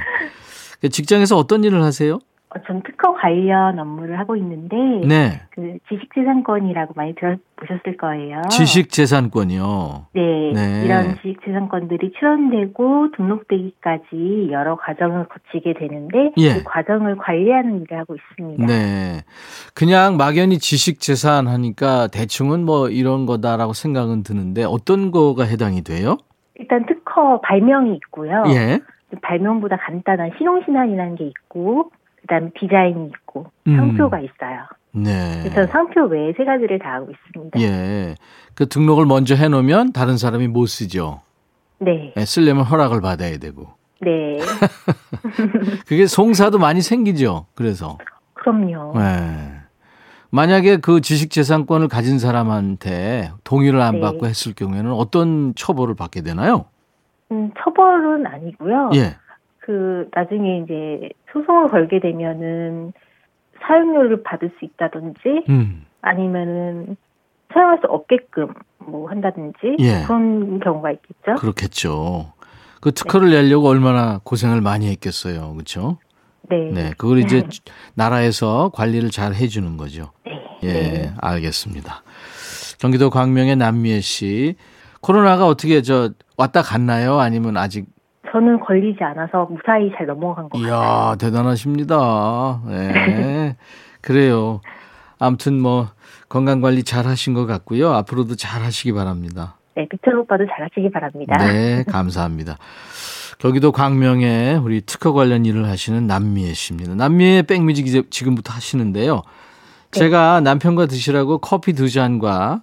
그 0.81 0.89
직장에서 0.89 1.37
어떤 1.37 1.65
일을 1.65 1.83
하세요? 1.83 2.19
어, 2.53 2.59
전 2.67 2.83
특허 2.83 3.13
관련 3.13 3.79
업무를 3.79 4.19
하고 4.19 4.35
있는데 4.35 4.77
네. 5.07 5.41
그 5.51 5.79
지식재산권이라고 5.89 6.95
많이 6.97 7.15
들어보셨을 7.15 7.97
거예요. 7.97 8.43
지식재산권이요. 8.51 10.07
네, 10.15 10.53
네. 10.53 10.83
이런 10.85 11.15
지식재산권들이 11.23 12.11
출원되고 12.19 13.13
등록되기까지 13.17 14.49
여러 14.51 14.77
과정을 14.77 15.27
거치게 15.29 15.75
되는데 15.75 16.33
예. 16.39 16.55
그 16.55 16.65
과정을 16.65 17.19
관리하는 17.19 17.83
일을 17.83 17.99
하고 17.99 18.17
있습니다. 18.17 18.67
네. 18.67 19.23
그냥 19.73 20.17
막연히 20.17 20.59
지식재산 20.59 21.47
하니까 21.47 22.09
대충은 22.09 22.65
뭐 22.65 22.89
이런 22.89 23.27
거다라고 23.27 23.75
생각은 23.75 24.25
드는데 24.25 24.65
어떤 24.65 25.13
거가 25.13 25.45
해당이 25.45 25.83
돼요? 25.83 26.17
일단 26.57 26.85
특허 26.87 27.41
발명이 27.43 27.95
있고요. 27.95 28.43
예. 28.49 28.81
발명보다 29.23 29.77
간단한 29.77 30.33
실용신안이라는 30.39 31.17
게 31.17 31.25
있고 31.27 31.91
그다음에 32.23 32.51
디자인이 32.59 33.07
있고 33.07 33.47
음. 33.67 33.77
상표가 33.77 34.21
있어요. 34.21 34.67
네. 34.93 35.41
그래서 35.43 35.71
상표 35.71 36.05
외에 36.05 36.33
세 36.37 36.45
가지를 36.45 36.79
다 36.79 36.95
하고 36.95 37.11
있습니다. 37.11 37.61
예. 37.61 38.15
그 38.55 38.69
등록을 38.69 39.07
먼저 39.07 39.35
해놓으면 39.35 39.93
다른 39.93 40.17
사람이 40.17 40.49
못 40.49 40.67
쓰죠. 40.67 41.21
네, 41.79 42.13
예, 42.17 42.25
쓰려면 42.25 42.65
허락을 42.65 43.01
받아야 43.01 43.39
되고. 43.39 43.69
네, 44.03 44.39
그게 45.87 46.07
송사도 46.07 46.59
많이 46.59 46.83
생기죠. 46.83 47.47
그래서. 47.55 47.99
그럼요. 48.35 48.95
예. 48.97 49.61
만약에 50.31 50.79
그 50.79 51.01
지식재산권을 51.01 51.89
가진 51.89 52.19
사람한테 52.19 53.33
동의를 53.45 53.81
안 53.81 53.95
네. 53.95 54.01
받고 54.01 54.27
했을 54.27 54.55
경우에는 54.55 54.93
어떤 54.93 55.55
처벌을 55.55 55.95
받게 55.95 56.23
되나요? 56.23 56.67
음, 57.31 57.51
처벌은 57.59 58.27
아니고요. 58.27 58.91
예. 58.95 59.17
그 59.61 60.09
나중에 60.13 60.59
이제 60.65 61.11
소송을 61.33 61.69
걸게 61.69 62.01
되면은 62.01 62.93
사용료를 63.63 64.23
받을 64.23 64.51
수 64.59 64.65
있다든지 64.65 65.45
음. 65.49 65.87
아니면은 66.01 66.97
사용할 67.53 67.79
수 67.81 67.87
없게끔 67.89 68.55
뭐 68.79 69.11
한다든지 69.11 69.77
예. 69.81 70.03
그런 70.07 70.61
경우가 70.61 70.93
있겠죠. 70.93 71.35
그렇겠죠. 71.39 72.33
그 72.81 72.93
특허를 72.93 73.31
내려고 73.31 73.69
얼마나 73.69 74.21
고생을 74.25 74.61
많이 74.61 74.91
했겠어요. 74.91 75.53
그렇죠? 75.53 75.99
네. 76.49 76.71
네. 76.73 76.91
그걸 76.97 77.19
이제 77.19 77.47
나라에서 77.95 78.71
관리를 78.75 79.11
잘 79.11 79.35
해주는 79.35 79.77
거죠. 79.77 80.13
네. 80.25 80.33
예, 80.63 80.73
네. 80.73 81.11
알겠습니다. 81.21 82.03
경기도 82.81 83.11
광명의 83.11 83.57
남미애 83.57 84.01
씨. 84.01 84.57
코로나가 85.01 85.47
어떻게 85.47 85.83
저 85.83 86.11
왔다 86.37 86.63
갔나요? 86.63 87.19
아니면 87.19 87.57
아직 87.57 87.87
저는 88.33 88.61
걸리지 88.61 89.03
않아서 89.03 89.47
무사히 89.47 89.91
잘 89.97 90.07
넘어간 90.07 90.49
것 90.49 90.59
같아요. 90.59 90.69
이야, 90.73 91.17
대단하십니다. 91.17 92.61
네. 92.67 93.57
그래요. 94.01 94.61
아무튼 95.19 95.61
뭐 95.61 95.89
건강 96.29 96.61
관리 96.61 96.83
잘 96.85 97.07
하신 97.07 97.35
것 97.35 97.47
같고요. 97.47 97.93
앞으로도 97.93 98.37
잘 98.37 98.63
하시기 98.63 98.93
바랍니다. 98.93 99.57
네, 99.75 99.87
빅터 99.89 100.13
오빠도 100.21 100.47
잘 100.47 100.65
하시기 100.65 100.91
바랍니다. 100.91 101.37
네, 101.39 101.85
감사합니다. 101.85 102.57
경기도 103.39 103.73
광명에 103.73 104.55
우리 104.63 104.83
특허 104.83 105.13
관련 105.13 105.45
일을 105.45 105.67
하시는 105.67 106.07
남미애 106.07 106.53
씨입니다. 106.53 106.95
남미애 106.95 107.43
백뮤직 107.43 107.87
이제 107.87 108.03
지금부터 108.11 108.53
하시는데요. 108.53 109.23
제가 109.93 110.41
남편과 110.41 110.87
드시라고 110.87 111.39
커피 111.39 111.73
두 111.73 111.89
잔과 111.91 112.63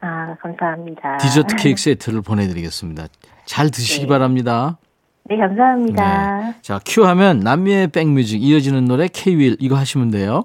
아, 0.00 0.36
감사합니다. 0.40 1.18
디저트 1.18 1.56
케이크 1.62 1.80
세트를 1.80 2.22
보내드리겠습니다. 2.22 3.06
잘 3.44 3.70
드시기 3.70 4.02
네. 4.02 4.08
바랍니다. 4.08 4.78
네, 5.24 5.36
감사합니다. 5.36 6.54
자, 6.62 6.80
큐 6.86 7.04
하면 7.04 7.40
남미의 7.40 7.88
백뮤직 7.88 8.42
이어지는 8.42 8.86
노래 8.86 9.08
K-윌 9.08 9.56
이거 9.60 9.76
하시면 9.76 10.10
돼요. 10.10 10.44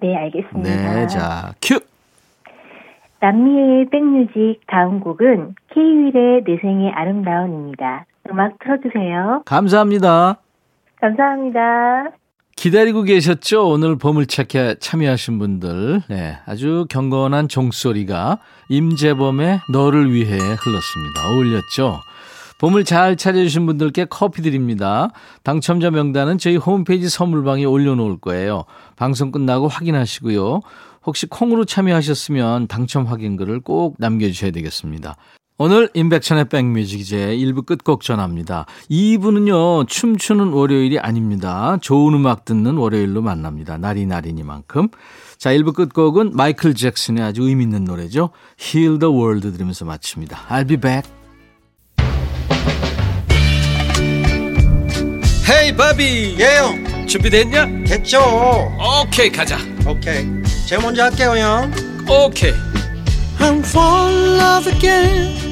네, 0.00 0.14
알겠습니다. 0.16 0.94
네, 0.94 1.06
자, 1.06 1.54
큐. 1.62 1.80
남미의 3.20 3.88
백뮤직 3.90 4.60
다음 4.66 5.00
곡은 5.00 5.54
K-윌의 5.72 6.42
내 6.44 6.58
생에 6.60 6.90
아름다운입니다. 6.92 8.04
음악 8.30 8.58
틀어주세요. 8.58 9.42
감사합니다. 9.46 10.38
감사합니다. 11.00 12.10
기다리고 12.56 13.02
계셨죠? 13.02 13.68
오늘 13.68 13.96
보물찾기에 13.96 14.76
참여하신 14.80 15.38
분들. 15.38 16.02
네, 16.08 16.38
아주 16.46 16.86
경건한 16.88 17.48
종소리가 17.48 18.38
임재범의 18.68 19.60
너를 19.72 20.12
위해 20.12 20.36
흘렀습니다. 20.36 21.28
어울렸죠? 21.28 22.00
보물 22.58 22.84
잘 22.84 23.16
찾아주신 23.16 23.66
분들께 23.66 24.04
커피 24.04 24.40
드립니다. 24.42 25.10
당첨자 25.42 25.90
명단은 25.90 26.38
저희 26.38 26.56
홈페이지 26.56 27.08
선물방에 27.08 27.64
올려놓을 27.64 28.18
거예요. 28.18 28.64
방송 28.94 29.32
끝나고 29.32 29.66
확인하시고요. 29.66 30.60
혹시 31.04 31.26
콩으로 31.26 31.64
참여하셨으면 31.64 32.68
당첨 32.68 33.06
확인글을 33.06 33.60
꼭 33.62 33.96
남겨주셔야 33.98 34.52
되겠습니다. 34.52 35.16
오늘 35.64 35.88
인백천의 35.94 36.46
백뮤직 36.46 36.98
이제 36.98 37.36
1부 37.36 37.64
끝곡 37.64 38.02
전합니다. 38.02 38.66
2부는요, 38.90 39.86
춤추는 39.86 40.48
월요일이 40.48 40.98
아닙니다. 40.98 41.78
좋은 41.80 42.14
음악 42.14 42.44
듣는 42.44 42.78
월요일로 42.78 43.22
만납니다. 43.22 43.78
날이 43.78 44.04
날이니만큼. 44.04 44.88
자, 45.38 45.50
1부 45.52 45.72
끝곡은 45.72 46.32
마이클 46.34 46.74
잭슨의 46.74 47.22
아주 47.22 47.42
의미 47.42 47.62
있는 47.62 47.84
노래죠. 47.84 48.30
Heal 48.60 48.98
the 48.98 49.14
World 49.14 49.52
들으면서 49.52 49.84
마칩니다. 49.84 50.48
I'll 50.48 50.66
be 50.66 50.76
back. 50.78 51.08
헤이 55.48 55.76
바비 55.76 56.38
예영 56.40 57.06
준비됐냐? 57.06 57.84
됐죠 57.84 58.18
오케이 59.04 59.30
가자 59.30 59.58
오케이 59.86 60.26
제가 60.66 60.82
먼저 60.82 61.04
할게요 61.04 61.36
형 61.36 61.70
오케이 62.08 62.52
I'm 63.38 63.58
fall 63.60 64.08
in 64.08 64.38
love 64.40 64.72
again 64.72 65.51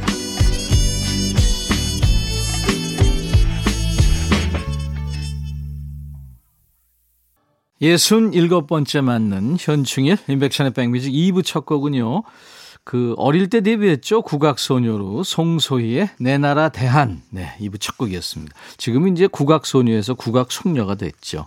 예순 7.81 8.33
일곱 8.33 8.67
번째 8.67 9.01
맞는 9.01 9.57
현충일 9.59 10.17
인백션의 10.27 10.73
백뮤직 10.73 11.11
2부 11.11 11.43
첫 11.43 11.65
곡은요. 11.65 12.23
그 12.83 13.13
어릴 13.17 13.49
때 13.49 13.61
데뷔했죠. 13.61 14.21
국악소녀로 14.21 15.23
송소희의 15.23 16.09
내 16.19 16.37
나라 16.37 16.69
대한. 16.69 17.21
네, 17.29 17.55
2부 17.59 17.79
첫 17.79 17.97
곡이었습니다. 17.97 18.55
지금은 18.77 19.13
이제 19.13 19.27
국악소녀에서 19.27 20.13
국악송녀가 20.15 20.95
됐죠. 20.95 21.45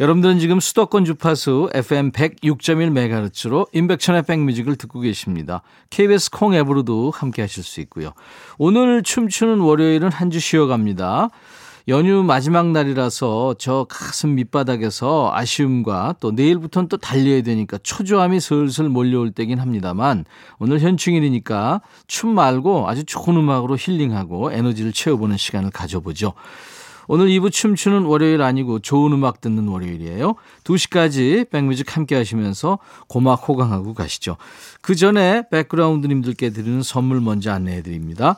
여러분들은 0.00 0.38
지금 0.38 0.60
수도권 0.60 1.04
주파수 1.04 1.70
FM 1.74 2.12
106.1MHz로 2.12 3.66
인백천의 3.72 4.22
백뮤직을 4.22 4.76
듣고 4.76 5.00
계십니다. 5.00 5.62
KBS 5.90 6.30
콩 6.30 6.54
앱으로도 6.54 7.10
함께 7.10 7.42
하실 7.42 7.64
수 7.64 7.80
있고요. 7.80 8.12
오늘 8.58 9.02
춤추는 9.02 9.58
월요일은 9.60 10.12
한 10.12 10.30
주 10.30 10.38
쉬어갑니다. 10.38 11.30
연휴 11.88 12.22
마지막 12.22 12.70
날이라서 12.70 13.54
저 13.58 13.86
가슴 13.88 14.34
밑바닥에서 14.34 15.32
아쉬움과 15.32 16.16
또 16.20 16.32
내일부터는 16.32 16.90
또 16.90 16.98
달려야 16.98 17.40
되니까 17.40 17.78
초조함이 17.82 18.40
슬슬 18.40 18.90
몰려올 18.90 19.30
때긴 19.30 19.58
합니다만 19.58 20.26
오늘 20.58 20.80
현충일이니까 20.80 21.80
춤 22.06 22.34
말고 22.34 22.90
아주 22.90 23.04
좋은 23.04 23.38
음악으로 23.38 23.78
힐링하고 23.78 24.52
에너지를 24.52 24.92
채워보는 24.92 25.38
시간을 25.38 25.70
가져보죠. 25.70 26.34
오늘 27.06 27.28
2부 27.28 27.50
춤추는 27.50 28.02
월요일 28.02 28.42
아니고 28.42 28.80
좋은 28.80 29.10
음악 29.14 29.40
듣는 29.40 29.66
월요일이에요. 29.68 30.34
2시까지 30.64 31.48
백뮤직 31.48 31.96
함께 31.96 32.16
하시면서 32.16 32.80
고막 33.06 33.48
호강하고 33.48 33.94
가시죠. 33.94 34.36
그 34.82 34.94
전에 34.94 35.44
백그라운드님들께 35.50 36.50
드리는 36.50 36.82
선물 36.82 37.22
먼저 37.22 37.50
안내해 37.50 37.80
드립니다. 37.80 38.36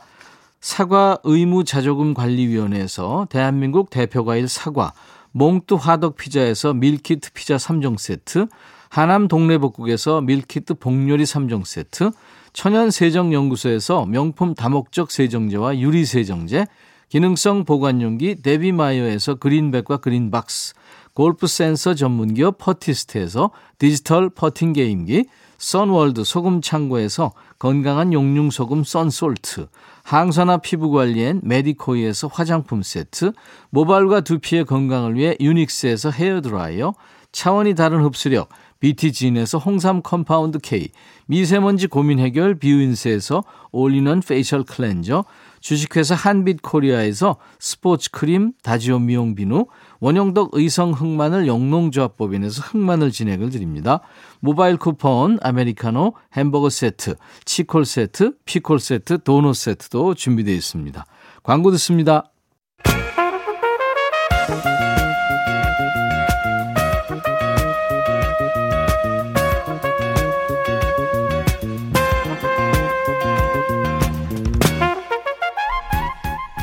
사과 0.61 1.18
의무자조금 1.25 2.12
관리위원회에서 2.12 3.27
대한민국 3.31 3.88
대표과일 3.88 4.46
사과, 4.46 4.92
몽뚜 5.33 5.77
화덕 5.77 6.16
피자에서 6.16 6.75
밀키트 6.75 7.33
피자 7.33 7.57
3종 7.57 7.99
세트, 7.99 8.46
하남 8.90 9.29
동래복국에서 9.29 10.20
밀키트 10.20 10.75
복요리 10.75 11.25
3종 11.25 11.64
세트, 11.64 12.11
천연 12.53 12.90
세정 12.90 13.33
연구소에서 13.33 14.05
명품 14.05 14.55
다목적 14.55 15.11
세정제와 15.11 15.79
유리 15.79 16.05
세정제, 16.05 16.66
기능성 17.09 17.64
보관용기 17.64 18.42
데비마이어에서 18.42 19.37
그린백과 19.37 19.99
그린박스, 19.99 20.75
골프 21.14 21.46
센서 21.46 21.94
전문기업 21.94 22.59
퍼티스트에서 22.59 23.51
디지털 23.79 24.29
퍼팅 24.29 24.75
게임기, 24.75 25.25
선월드 25.59 26.25
소금 26.25 26.61
창고에서 26.61 27.33
건강한 27.61 28.14
용융 28.14 28.51
소금 28.51 28.85
썬솔트, 28.85 29.68
항산화 30.03 30.57
피부 30.57 30.90
관리엔 30.90 31.42
메디코이에서 31.44 32.29
화장품 32.29 32.83
세트, 32.83 33.33
모발과 33.68 34.23
두피의 34.23 34.64
건강을 34.64 35.14
위해 35.14 35.37
유닉스에서 35.38 36.11
헤어 36.11 36.40
드라이어, 36.40 36.94
차원이 37.33 37.75
다른 37.75 38.03
흡수력 38.03 38.49
BT진에서 38.81 39.59
홍삼 39.59 40.03
compound 40.03 40.59
K, 40.59 40.88
미세먼지 41.27 41.87
고민 41.87 42.19
해결 42.19 42.59
뷰인스에서 42.59 43.45
올리는 43.71 44.21
facial 44.21 44.64
클렌저, 44.64 45.25
주식회사 45.61 46.14
한빛코리아에서 46.14 47.37
스포츠 47.59 48.11
크림 48.11 48.53
다지오 48.62 48.99
미용 48.99 49.35
비누, 49.35 49.66
원형덕 50.01 50.51
의성 50.55 50.93
흑마늘 50.93 51.47
영농조합법인에서 51.47 52.62
흑마늘 52.62 53.11
진액을 53.12 53.51
드립니다. 53.51 54.01
모바일 54.40 54.79
쿠폰, 54.79 55.38
아메리카노, 55.43 56.14
햄버거 56.33 56.71
세트, 56.71 57.16
치콜 57.45 57.85
세트, 57.85 58.33
피콜 58.47 58.81
세트, 58.81 59.23
도넛 59.23 59.55
세트도 59.55 60.14
준비되어 60.14 60.55
있습니다. 60.55 61.05
광고 61.43 61.71
듣습니다. 61.73 62.30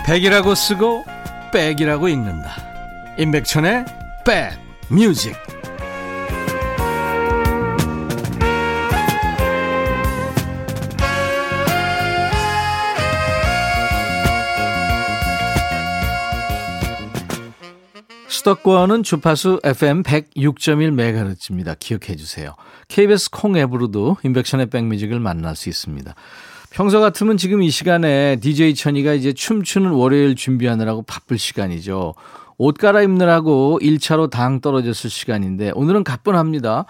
백이라고 0.08 0.56
쓰고 0.56 1.04
백이라고 1.52 2.08
읽는다. 2.08 2.56
임백천의 3.20 3.84
백 4.26 4.58
뮤직. 4.89 5.36
수도권은 18.30 19.04
주파수 19.04 19.60
FM 19.65 20.04
106.1MHz입니다. 20.04 21.78
기억해 21.78 22.15
주세요. 22.15 22.56
KBS 22.88 23.30
콩 23.30 23.58
앱으로도 23.58 24.15
임백천의 24.24 24.67
백뮤직을 24.67 25.20
만날 25.20 25.58
수 25.58 25.67
있습니다. 25.67 26.15
평소 26.71 26.99
같으면 26.99 27.38
지금 27.38 27.62
이 27.63 27.69
시간에 27.69 28.36
DJ 28.38 28.75
천이가 28.75 29.13
이제 29.13 29.34
춤추는 29.34 29.91
월요일 29.91 30.36
준비하느라고 30.36 31.03
바쁠 31.03 31.38
시간이죠. 31.38 32.13
옷 32.58 32.77
갈아입느라고 32.77 33.80
1차로 33.82 34.30
당 34.30 34.62
떨어졌을 34.62 35.10
시간인데 35.10 35.71
오늘은 35.75 36.03
가뿐합니다. 36.03 36.86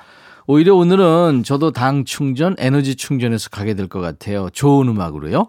오히려 0.47 0.75
오늘은 0.75 1.43
저도 1.43 1.71
당 1.71 2.05
충전, 2.05 2.55
에너지 2.57 2.95
충전해서 2.95 3.49
가게 3.49 3.73
될 3.73 3.87
것 3.87 3.99
같아요. 3.99 4.49
좋은 4.51 4.87
음악으로요. 4.87 5.47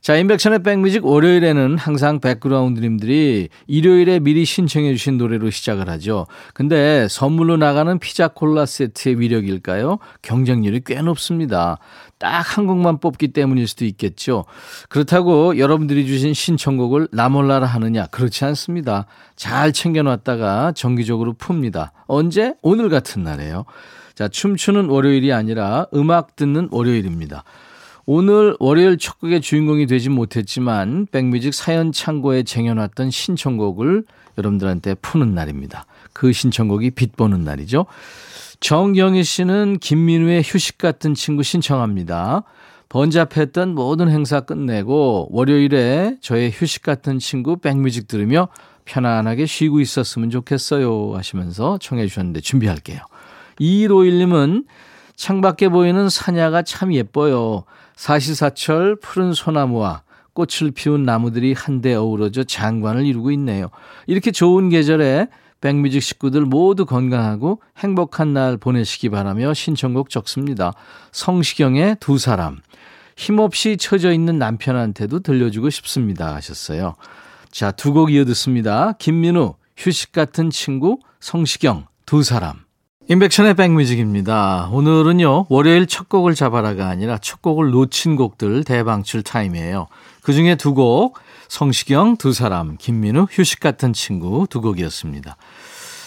자, 0.00 0.16
인백션의 0.16 0.62
백뮤직 0.62 1.04
월요일에는 1.04 1.76
항상 1.76 2.20
백그라운드님들이 2.20 3.48
일요일에 3.66 4.20
미리 4.20 4.44
신청해 4.44 4.92
주신 4.94 5.18
노래로 5.18 5.50
시작을 5.50 5.88
하죠. 5.88 6.28
근데 6.54 7.08
선물로 7.08 7.56
나가는 7.56 7.98
피자 7.98 8.28
콜라 8.28 8.64
세트의 8.64 9.18
위력일까요? 9.18 9.98
경쟁률이 10.22 10.82
꽤 10.86 11.02
높습니다. 11.02 11.78
딱 12.18 12.58
한 12.58 12.66
곡만 12.66 12.98
뽑기 12.98 13.28
때문일 13.28 13.68
수도 13.68 13.84
있겠죠. 13.84 14.44
그렇다고 14.88 15.58
여러분들이 15.58 16.06
주신 16.06 16.34
신청곡을 16.34 17.08
나몰라라 17.12 17.66
하느냐? 17.66 18.06
그렇지 18.06 18.44
않습니다. 18.46 19.06
잘 19.36 19.72
챙겨놨다가 19.72 20.72
정기적으로 20.72 21.34
풉니다. 21.34 21.90
언제? 22.06 22.54
오늘 22.62 22.88
같은 22.88 23.22
날에요. 23.22 23.64
자, 24.14 24.28
춤추는 24.28 24.88
월요일이 24.88 25.32
아니라 25.32 25.86
음악 25.94 26.36
듣는 26.36 26.68
월요일입니다. 26.72 27.44
오늘 28.06 28.56
월요일 28.58 28.96
첫 28.96 29.20
곡의 29.20 29.42
주인공이 29.42 29.86
되지 29.86 30.08
못했지만 30.08 31.06
백뮤직 31.12 31.52
사연 31.52 31.92
창고에 31.92 32.42
쟁여놨던 32.42 33.10
신청곡을 33.10 34.04
여러분들한테 34.38 34.94
푸는 34.94 35.34
날입니다. 35.34 35.84
그 36.18 36.32
신청곡이 36.32 36.90
빛보는 36.90 37.44
날이죠. 37.44 37.86
정경희 38.58 39.22
씨는 39.22 39.78
김민우의 39.78 40.42
휴식 40.44 40.76
같은 40.76 41.14
친구 41.14 41.44
신청합니다. 41.44 42.42
번잡했던 42.88 43.76
모든 43.76 44.10
행사 44.10 44.40
끝내고 44.40 45.28
월요일에 45.30 46.16
저의 46.20 46.50
휴식 46.52 46.82
같은 46.82 47.20
친구 47.20 47.58
백뮤직 47.58 48.08
들으며 48.08 48.48
편안하게 48.84 49.46
쉬고 49.46 49.78
있었으면 49.78 50.30
좋겠어요 50.30 51.14
하시면서 51.14 51.78
청해 51.78 52.08
주셨는데 52.08 52.40
준비할게요. 52.40 52.98
2151님은 53.60 54.64
창밖에 55.14 55.68
보이는 55.68 56.08
사냐가 56.08 56.62
참 56.62 56.92
예뻐요. 56.94 57.62
사시사철 57.94 58.96
푸른 58.96 59.32
소나무와 59.32 60.02
꽃을 60.32 60.72
피운 60.74 61.04
나무들이 61.04 61.52
한데 61.52 61.94
어우러져 61.94 62.42
장관을 62.42 63.06
이루고 63.06 63.30
있네요. 63.30 63.70
이렇게 64.08 64.32
좋은 64.32 64.68
계절에 64.68 65.28
백뮤직 65.60 66.02
식구들 66.02 66.42
모두 66.42 66.86
건강하고 66.86 67.60
행복한 67.78 68.32
날 68.32 68.56
보내시기 68.56 69.08
바라며 69.08 69.54
신청곡 69.54 70.10
적습니다. 70.10 70.72
성시경의 71.12 71.96
두 72.00 72.18
사람. 72.18 72.58
힘없이 73.16 73.76
처져 73.76 74.12
있는 74.12 74.38
남편한테도 74.38 75.20
들려주고 75.20 75.70
싶습니다. 75.70 76.34
하셨어요. 76.36 76.94
자, 77.50 77.72
두 77.72 77.92
곡 77.92 78.12
이어 78.12 78.24
듣습니다. 78.26 78.92
김민우, 78.98 79.54
휴식 79.76 80.12
같은 80.12 80.50
친구, 80.50 80.98
성시경, 81.18 81.86
두 82.06 82.22
사람. 82.22 82.67
인백션의 83.10 83.54
백뮤직입니다. 83.54 84.68
오늘은요, 84.70 85.46
월요일 85.48 85.86
첫 85.86 86.10
곡을 86.10 86.34
잡아라가 86.34 86.88
아니라 86.88 87.16
첫 87.16 87.40
곡을 87.40 87.70
놓친 87.70 88.16
곡들 88.16 88.64
대방출 88.64 89.22
타임이에요. 89.22 89.86
그 90.20 90.34
중에 90.34 90.56
두 90.56 90.74
곡, 90.74 91.18
성시경 91.48 92.18
두 92.18 92.34
사람, 92.34 92.76
김민우 92.76 93.26
휴식 93.30 93.60
같은 93.60 93.94
친구 93.94 94.46
두 94.50 94.60
곡이었습니다. 94.60 95.38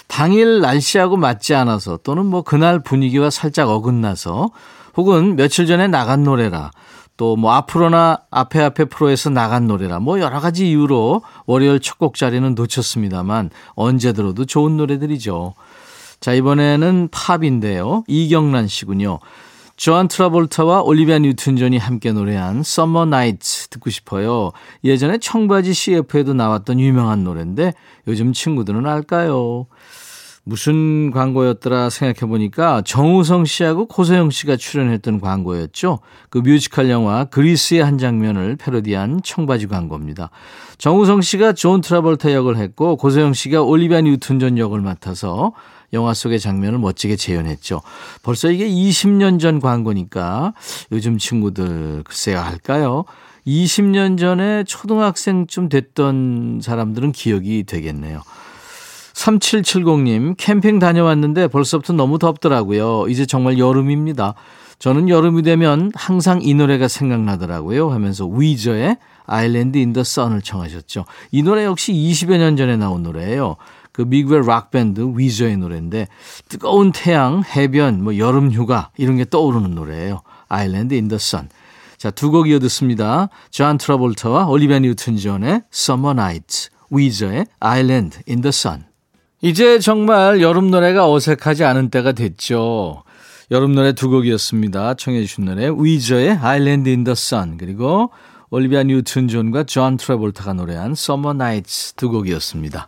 당일 0.05 0.59
날씨하고 0.61 1.17
맞지 1.17 1.55
않아서 1.55 1.97
또는 2.03 2.27
뭐 2.27 2.43
그날 2.43 2.83
분위기와 2.83 3.31
살짝 3.31 3.69
어긋나서 3.69 4.51
혹은 4.95 5.35
며칠 5.35 5.65
전에 5.65 5.87
나간 5.87 6.23
노래라 6.23 6.69
또 7.17 7.35
뭐 7.35 7.53
앞으로나 7.53 8.17
앞에 8.31 8.61
앞에 8.61 8.85
프로에서 8.85 9.29
나간 9.29 9.67
노래라 9.67 9.99
뭐 9.99 10.19
여러 10.19 10.39
가지 10.39 10.69
이유로 10.69 11.21
월요일 11.45 11.79
첫 11.79 11.97
곡 11.97 12.15
자리는 12.15 12.55
놓쳤습니다만 12.55 13.51
언제 13.75 14.11
들어도 14.11 14.45
좋은 14.45 14.75
노래들이죠. 14.77 15.53
자, 16.21 16.33
이번에는 16.33 17.09
팝인데요. 17.11 18.03
이경란 18.07 18.67
씨군요. 18.67 19.19
존 19.75 20.07
트라볼타와 20.07 20.83
올리비아 20.83 21.17
뉴튼 21.17 21.57
존이 21.57 21.79
함께 21.79 22.11
노래한 22.11 22.59
Summer 22.59 23.07
Nights 23.07 23.69
듣고 23.69 23.89
싶어요. 23.89 24.51
예전에 24.83 25.17
청바지 25.17 25.73
CF에도 25.73 26.35
나왔던 26.35 26.79
유명한 26.79 27.23
노래인데 27.23 27.73
요즘 28.07 28.33
친구들은 28.33 28.85
알까요? 28.85 29.65
무슨 30.43 31.11
광고였더라 31.11 31.89
생각해 31.89 32.27
보니까 32.29 32.81
정우성 32.83 33.45
씨하고 33.45 33.87
고소영 33.87 34.31
씨가 34.31 34.57
출연했던 34.57 35.21
광고였죠. 35.21 35.99
그 36.29 36.39
뮤지컬 36.39 36.89
영화 36.89 37.25
그리스의 37.25 37.83
한 37.83 37.97
장면을 37.97 38.55
패러디한 38.55 39.21
청바지 39.23 39.67
광고입니다. 39.67 40.31
정우성 40.77 41.21
씨가 41.21 41.53
존 41.53 41.81
트라볼타 41.81 42.33
역을 42.33 42.57
했고 42.57 42.95
고소영 42.95 43.33
씨가 43.33 43.61
올리비아 43.61 44.01
뉴튼 44.01 44.39
존 44.39 44.57
역을 44.57 44.81
맡아서 44.81 45.53
영화 45.93 46.13
속의 46.13 46.39
장면을 46.39 46.79
멋지게 46.79 47.17
재현했죠. 47.17 47.81
벌써 48.23 48.49
이게 48.49 48.67
20년 48.67 49.39
전 49.39 49.59
광고니까 49.59 50.53
요즘 50.91 51.17
친구들 51.17 52.03
글쎄요 52.03 52.39
알까요? 52.39 53.05
20년 53.45 54.17
전에 54.17 54.63
초등학생쯤 54.63 55.69
됐던 55.69 56.61
사람들은 56.63 57.11
기억이 57.11 57.63
되겠네요. 57.63 58.21
3770님, 59.13 60.35
캠핑 60.37 60.79
다녀왔는데 60.79 61.47
벌써부터 61.47 61.93
너무 61.93 62.19
덥더라고요. 62.19 63.07
이제 63.09 63.25
정말 63.25 63.57
여름입니다. 63.57 64.35
저는 64.79 65.09
여름이 65.09 65.43
되면 65.43 65.91
항상 65.93 66.39
이 66.41 66.53
노래가 66.55 66.87
생각나더라고요. 66.87 67.91
하면서 67.91 68.25
위저의 68.25 68.97
Island 69.27 69.77
in 69.77 69.93
the 69.93 70.03
Sun을 70.03 70.41
청하셨죠. 70.41 71.05
이 71.31 71.43
노래 71.43 71.65
역시 71.65 71.93
20여 71.93 72.37
년 72.37 72.57
전에 72.57 72.77
나온 72.77 73.03
노래예요. 73.03 73.57
그 73.91 74.01
미국의 74.01 74.45
락밴드 74.47 75.13
위저의 75.15 75.57
노래인데 75.57 76.07
뜨거운 76.49 76.91
태양, 76.91 77.43
해변, 77.43 78.03
뭐 78.03 78.17
여름 78.17 78.51
휴가 78.51 78.89
이런 78.97 79.17
게 79.17 79.25
떠오르는 79.25 79.75
노래예요. 79.75 80.21
Island 80.49 80.93
in 80.95 81.07
the 81.07 81.17
Sun. 81.17 81.49
자, 81.97 82.09
두 82.09 82.31
곡 82.31 82.49
이어 82.49 82.57
듣습니다. 82.59 83.29
존 83.51 83.77
트라볼타와 83.77 84.47
올리비아 84.47 84.79
뉴튼 84.79 85.17
존의 85.17 85.61
Summer 85.71 86.19
Nights, 86.19 86.71
위저의 86.89 87.45
Island 87.59 88.19
in 88.27 88.41
the 88.41 88.49
Sun. 88.49 88.90
이제 89.41 89.79
정말 89.79 90.39
여름 90.41 90.69
노래가 90.69 91.11
어색하지 91.11 91.63
않은 91.63 91.89
때가 91.89 92.11
됐죠. 92.11 93.03
여름 93.49 93.73
노래 93.73 93.93
두 93.93 94.09
곡이었습니다. 94.09 94.93
청해 94.93 95.21
주신 95.21 95.45
노래 95.45 95.69
위저의 95.75 96.37
Island 96.41 96.89
in 96.89 97.03
the 97.03 97.13
Sun 97.13 97.57
그리고 97.57 98.11
올리비아 98.51 98.83
뉴튼 98.83 99.27
존과 99.27 99.63
존 99.63 99.97
트라볼타가 99.97 100.53
노래한 100.53 100.91
Summer 100.91 101.35
Nights 101.35 101.93
두 101.95 102.09
곡이었습니다. 102.09 102.87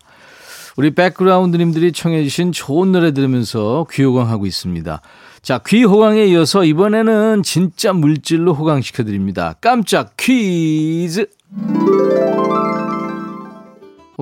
우리 0.77 0.91
백그라운드님들이 0.91 1.91
청해 1.91 2.23
주신 2.23 2.51
좋은 2.51 2.91
노래 2.91 3.13
들으면서 3.13 3.85
귀호강하고 3.91 4.45
있습니다. 4.45 5.01
자, 5.41 5.59
귀 5.67 5.83
호강에 5.83 6.25
이어서 6.25 6.63
이번에는 6.63 7.43
진짜 7.43 7.93
물질로 7.93 8.53
호강시켜 8.53 9.03
드립니다. 9.03 9.55
깜짝 9.59 10.15
퀴즈. 10.17 11.27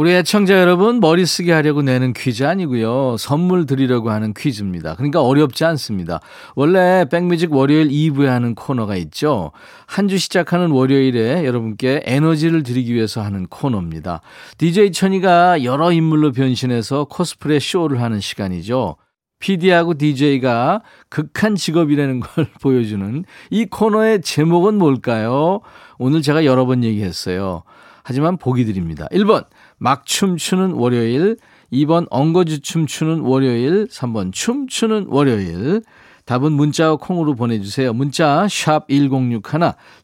우리 0.01 0.13
애청자 0.13 0.59
여러분 0.59 0.99
머리 0.99 1.27
쓰게 1.27 1.51
하려고 1.51 1.83
내는 1.83 2.13
퀴즈 2.13 2.43
아니고요. 2.43 3.17
선물 3.19 3.67
드리려고 3.67 4.09
하는 4.09 4.33
퀴즈입니다. 4.33 4.95
그러니까 4.95 5.21
어렵지 5.21 5.63
않습니다. 5.63 6.19
원래 6.55 7.05
백뮤직 7.07 7.53
월요일 7.53 7.89
2부에 7.89 8.25
하는 8.25 8.55
코너가 8.55 8.95
있죠. 8.95 9.51
한 9.85 10.07
주 10.07 10.17
시작하는 10.17 10.71
월요일에 10.71 11.45
여러분께 11.45 12.01
에너지를 12.03 12.63
드리기 12.63 12.95
위해서 12.95 13.21
하는 13.21 13.45
코너입니다. 13.45 14.21
DJ 14.57 14.91
천이가 14.91 15.63
여러 15.63 15.91
인물로 15.91 16.31
변신해서 16.31 17.03
코스프레 17.03 17.59
쇼를 17.59 18.01
하는 18.01 18.19
시간이죠. 18.21 18.95
PD하고 19.37 19.99
DJ가 19.99 20.81
극한 21.09 21.53
직업이라는 21.55 22.21
걸 22.21 22.47
보여주는 22.59 23.23
이 23.51 23.65
코너의 23.65 24.23
제목은 24.23 24.79
뭘까요? 24.79 25.59
오늘 25.99 26.23
제가 26.23 26.43
여러 26.43 26.65
번 26.65 26.83
얘기했어요. 26.83 27.61
하지만 28.03 28.37
보기 28.37 28.65
드립니다. 28.65 29.07
1번, 29.11 29.45
막 29.81 30.05
춤추는 30.05 30.73
월요일. 30.73 31.37
2번, 31.73 32.05
엉거주 32.11 32.61
춤추는 32.61 33.21
월요일. 33.21 33.87
3번, 33.87 34.31
춤추는 34.31 35.07
월요일. 35.09 35.81
답은 36.25 36.51
문자와 36.51 36.97
콩으로 36.97 37.33
보내주세요. 37.33 37.91
문자 37.91 38.47
1061, 38.47 39.41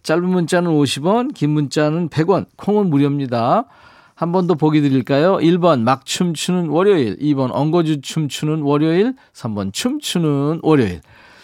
짧은 0.01 0.27
문자는 0.27 0.71
50원, 0.71 1.31
긴 1.35 1.51
문자는 1.51 2.09
100원, 2.09 2.47
콩은 2.57 2.89
무료입니다. 2.89 3.65
한 4.15 4.31
번 4.31 4.47
더 4.47 4.55
보기 4.55 4.81
드릴까요? 4.81 5.37
1번 5.37 5.81
막 5.81 6.03
춤추는 6.07 6.69
월요일, 6.69 7.19
2번 7.19 7.51
엉거주 7.53 8.01
춤추는 8.01 8.61
월요일, 8.63 9.13
3번 9.33 9.71
춤추는 9.71 10.61
월요일. 10.63 11.01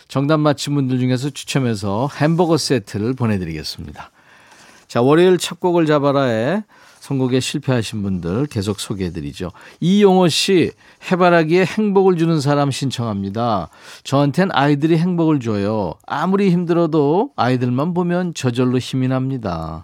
정답 0.08 0.40
맞힌 0.40 0.74
분들 0.74 0.98
중에서 0.98 1.30
추첨해서 1.30 2.10
햄버거 2.20 2.58
세트를 2.58 3.14
보내드리겠습니다. 3.14 4.10
자, 4.88 5.02
월요일 5.04 5.38
첫 5.38 5.60
곡을 5.60 5.86
잡아라에 5.86 6.64
선곡에 7.04 7.42
실패하신 7.42 8.02
분들 8.02 8.46
계속 8.46 8.80
소개해드리죠. 8.80 9.52
이용호 9.82 10.30
씨, 10.30 10.72
해바라기에 11.12 11.66
행복을 11.66 12.16
주는 12.16 12.40
사람 12.40 12.72
신청합니다. 12.72 13.68
저한텐 14.06 14.52
아이들이 14.54 14.98
행복을 14.98 15.42
줘요. 15.42 15.96
아무리 16.08 16.50
힘들어도 16.50 17.32
아이들만 17.36 17.94
보면 17.94 18.34
저절로 18.36 18.78
힘이 18.78 19.10
납니다. 19.10 19.84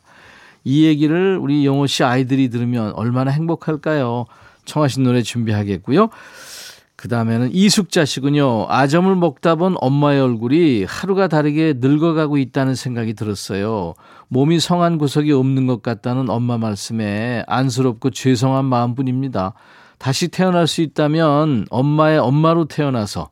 이 0.63 0.85
얘기를 0.85 1.37
우리 1.37 1.65
용호 1.65 1.87
씨 1.87 2.05
아이들이 2.05 2.49
들으면 2.49 2.93
얼마나 2.93 3.31
행복할까요? 3.31 4.25
청하신 4.63 5.03
노래 5.03 5.21
준비하겠고요. 5.21 6.07
그 6.99 7.07
다음에는 7.07 7.51
이숙자 7.53 8.03
씨군요. 8.03 8.65
아점을 8.67 9.15
먹다 9.15 9.55
본 9.55 9.77
엄마의 9.79 10.19
얼굴이 10.19 10.83
하루가 10.83 11.29
다르게 11.29 11.75
늙어가고 11.77 12.37
있다는 12.37 12.75
생각이 12.75 13.13
들었어요. 13.13 13.93
몸이 14.27 14.59
성한 14.59 14.97
구석이 14.97 15.31
없는 15.31 15.65
것 15.65 15.81
같다는 15.81 16.29
엄마 16.29 16.57
말씀에 16.57 17.45
안쓰럽고 17.47 18.09
죄송한 18.09 18.65
마음뿐입니다. 18.65 19.53
다시 19.97 20.27
태어날 20.27 20.67
수 20.67 20.81
있다면 20.81 21.67
엄마의 21.69 22.19
엄마로 22.19 22.65
태어나서 22.65 23.29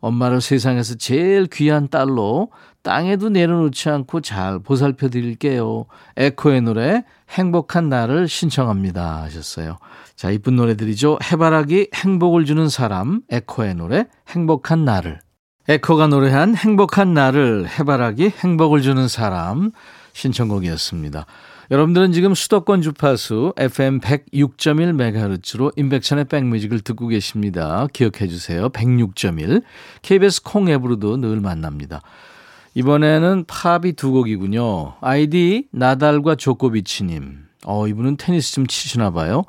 엄마를 0.00 0.40
세상에서 0.40 0.94
제일 0.94 1.46
귀한 1.52 1.88
딸로 1.88 2.48
땅에도 2.82 3.28
내려놓지 3.28 3.88
않고 3.88 4.20
잘 4.20 4.58
보살펴 4.58 5.08
드릴게요. 5.08 5.86
에코의 6.16 6.62
노래 6.62 7.04
행복한 7.30 7.88
날을 7.88 8.28
신청합니다 8.28 9.22
하셨어요. 9.22 9.78
자, 10.16 10.30
이쁜 10.30 10.56
노래들이죠. 10.56 11.18
해바라기 11.22 11.90
행복을 11.94 12.44
주는 12.44 12.68
사람, 12.68 13.22
에코의 13.30 13.74
노래, 13.74 14.06
행복한 14.28 14.84
나를. 14.84 15.20
에코가 15.68 16.08
노래한 16.08 16.56
행복한 16.56 17.14
나를, 17.14 17.68
해바라기 17.68 18.32
행복을 18.42 18.82
주는 18.82 19.06
사람, 19.08 19.70
신청곡이었습니다. 20.12 21.26
여러분들은 21.70 22.10
지금 22.12 22.34
수도권 22.34 22.82
주파수 22.82 23.52
FM 23.56 24.00
106.1MHz로 24.00 25.72
인백천의 25.76 26.24
백뮤직을 26.24 26.80
듣고 26.80 27.06
계십니다. 27.06 27.86
기억해 27.92 28.26
주세요. 28.26 28.68
106.1. 28.70 29.62
KBS 30.02 30.42
콩 30.42 30.68
앱으로도 30.68 31.18
늘 31.18 31.40
만납니다. 31.40 32.02
이번에는 32.74 33.44
팝이 33.46 33.92
두 33.94 34.12
곡이군요. 34.12 34.94
아이디 35.00 35.66
나달과 35.72 36.36
조코비치님. 36.36 37.46
어, 37.66 37.86
이분은 37.86 38.16
테니스 38.16 38.52
좀 38.52 38.66
치시나 38.66 39.10
봐요. 39.10 39.44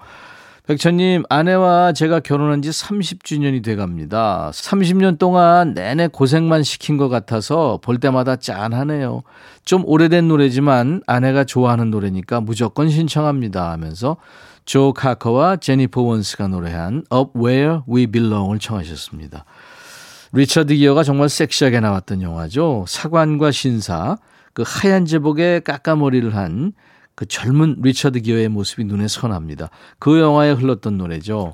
백천님, 0.68 1.24
아내와 1.28 1.92
제가 1.92 2.20
결혼한 2.20 2.62
지 2.62 2.70
30주년이 2.70 3.64
돼 3.64 3.76
갑니다. 3.76 4.52
30년 4.54 5.18
동안 5.18 5.74
내내 5.74 6.08
고생만 6.08 6.64
시킨 6.64 6.98
것 6.98 7.10
같아서 7.10 7.80
볼 7.82 8.00
때마다 8.00 8.36
짠하네요. 8.36 9.24
좀 9.66 9.84
오래된 9.86 10.28
노래지만 10.28 11.02
아내가 11.08 11.44
좋아하는 11.44 11.90
노래니까 11.90 12.42
무조건 12.42 12.90
신청합니다 12.90 13.72
하면서 13.72 14.18
조 14.64 14.94
카커와 14.94 15.58
제니퍼 15.58 16.02
원스가 16.02 16.48
노래한 16.48 17.06
Up 17.14 17.38
Where 17.38 17.80
We 17.92 18.08
Belong을 18.08 18.60
청하셨습니다. 18.60 19.46
리처드 20.34 20.76
기어가 20.76 21.04
정말 21.04 21.30
섹시하게 21.30 21.80
나왔던 21.80 22.22
영화죠. 22.22 22.86
사관과 22.88 23.52
신사, 23.52 24.18
그 24.54 24.64
하얀 24.66 25.06
제복에 25.06 25.62
까까머리를 25.62 26.36
한 26.36 26.74
그 27.16 27.28
젊은 27.28 27.76
리처드 27.82 28.22
기어의 28.22 28.50
모습이 28.50 28.84
눈에 28.84 29.08
선합니다. 29.08 29.70
그 30.00 30.20
영화에 30.20 30.54
흘렀던 30.54 30.98
노래죠. 30.98 31.54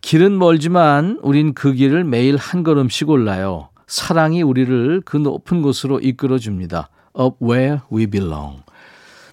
길은 0.00 0.38
멀지만 0.38 1.18
우린 1.22 1.52
그 1.52 1.74
길을 1.74 2.04
매일 2.04 2.36
한 2.36 2.62
걸음씩 2.62 3.10
올라요. 3.10 3.68
사랑이 3.86 4.42
우리를 4.42 5.02
그 5.04 5.18
높은 5.18 5.60
곳으로 5.60 6.00
이끌어 6.00 6.38
줍니다. 6.38 6.88
Up 7.20 7.36
where 7.44 7.80
we 7.92 8.06
belong. 8.06 8.62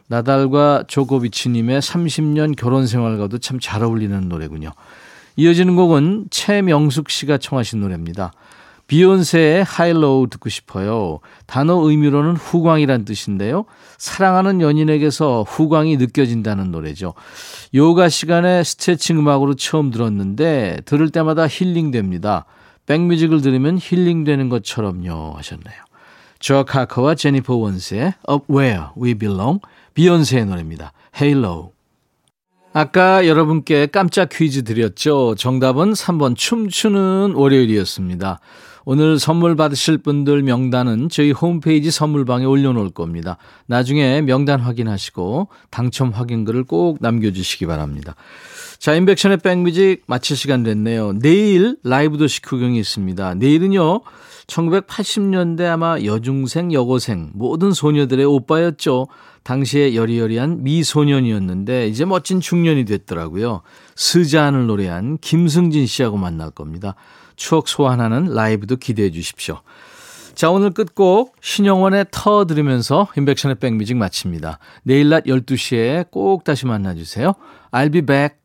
나달과 0.07 0.83
조코비치님의 0.87 1.81
30년 1.81 2.55
결혼 2.57 2.85
생활과도 2.85 3.37
참 3.37 3.57
잘 3.61 3.81
어울리는 3.83 4.27
노래군요. 4.27 4.71
이어지는 5.37 5.77
곡은 5.77 6.27
최명숙 6.31 7.09
씨가 7.09 7.37
청하신 7.37 7.79
노래입니다. 7.79 8.33
비욘세의 8.87 9.63
Halo 9.63 10.27
듣고 10.29 10.49
싶어요. 10.49 11.19
단어 11.47 11.75
의미로는 11.75 12.35
후광이란 12.35 13.05
뜻인데요. 13.05 13.65
사랑하는 13.97 14.61
연인에게서 14.61 15.43
후광이 15.47 15.97
느껴진다는 15.97 16.71
노래죠. 16.71 17.13
요가 17.73 18.09
시간에 18.09 18.63
스트레칭 18.63 19.19
음악으로 19.19 19.55
처음 19.55 19.91
들었는데 19.91 20.81
들을 20.85 21.09
때마다 21.09 21.47
힐링됩니다. 21.47 22.45
백뮤직을 22.85 23.41
들으면 23.41 23.79
힐링되는 23.81 24.49
것처럼요 24.49 25.33
하셨네요. 25.37 25.75
저 26.39 26.63
카커와 26.63 27.15
제니퍼 27.15 27.55
원스의 27.55 28.13
Up 28.29 28.45
Where 28.53 28.85
We 29.01 29.15
Belong 29.15 29.59
비욘세의 29.95 30.45
노래입니다. 30.45 30.93
Halo. 31.19 31.71
아까 32.77 33.25
여러분께 33.25 33.87
깜짝 33.87 34.27
퀴즈 34.29 34.63
드렸죠. 34.63 35.35
정답은 35.35 35.93
3번 35.93 36.35
춤추는 36.35 37.31
월요일이었습니다. 37.33 38.41
오늘 38.85 39.17
선물 39.17 39.55
받으실 39.55 39.97
분들 39.97 40.43
명단은 40.43 41.09
저희 41.09 41.31
홈페이지 41.31 41.89
선물방에 41.89 42.45
올려놓을 42.45 42.91
겁니다. 42.91 43.37
나중에 43.65 44.21
명단 44.21 44.59
확인하시고 44.59 45.47
당첨 45.71 46.11
확인글을 46.11 46.65
꼭 46.65 46.99
남겨주시기 47.01 47.65
바랍니다. 47.65 48.15
자, 48.77 48.93
인백션의 48.93 49.37
백뮤직 49.37 50.03
마칠 50.05 50.37
시간 50.37 50.61
됐네요. 50.61 51.13
내일 51.13 51.77
라이브 51.83 52.19
도시 52.19 52.43
구경이 52.43 52.77
있습니다. 52.79 53.33
내일은요, 53.35 54.01
1980년대 54.45 55.61
아마 55.61 55.99
여중생, 56.03 56.71
여고생, 56.71 57.31
모든 57.33 57.71
소녀들의 57.71 58.23
오빠였죠. 58.25 59.07
당시에 59.41 59.95
여리여리한 59.95 60.63
미소년이었는데, 60.63 61.87
이제 61.87 62.05
멋진 62.05 62.39
중년이 62.39 62.85
됐더라고요. 62.85 63.61
스잔을 63.95 64.67
노래한 64.67 65.17
김승진 65.19 65.87
씨하고 65.87 66.17
만날 66.17 66.51
겁니다. 66.51 66.93
추억 67.35 67.67
소환하는 67.67 68.33
라이브도 68.33 68.77
기대해 68.77 69.11
주십시오. 69.11 69.61
자, 70.35 70.49
오늘 70.49 70.71
끝곡 70.71 71.35
신영원의 71.41 72.07
터 72.11 72.45
들으면서 72.45 73.07
인백션의 73.15 73.55
백뮤직 73.55 73.95
마칩니다. 73.95 74.59
내일 74.83 75.09
낮 75.09 75.23
12시에 75.23 76.11
꼭 76.11 76.43
다시 76.43 76.65
만나주세요. 76.65 77.33
I'll 77.71 77.91
be 77.91 78.01
back. 78.01 78.44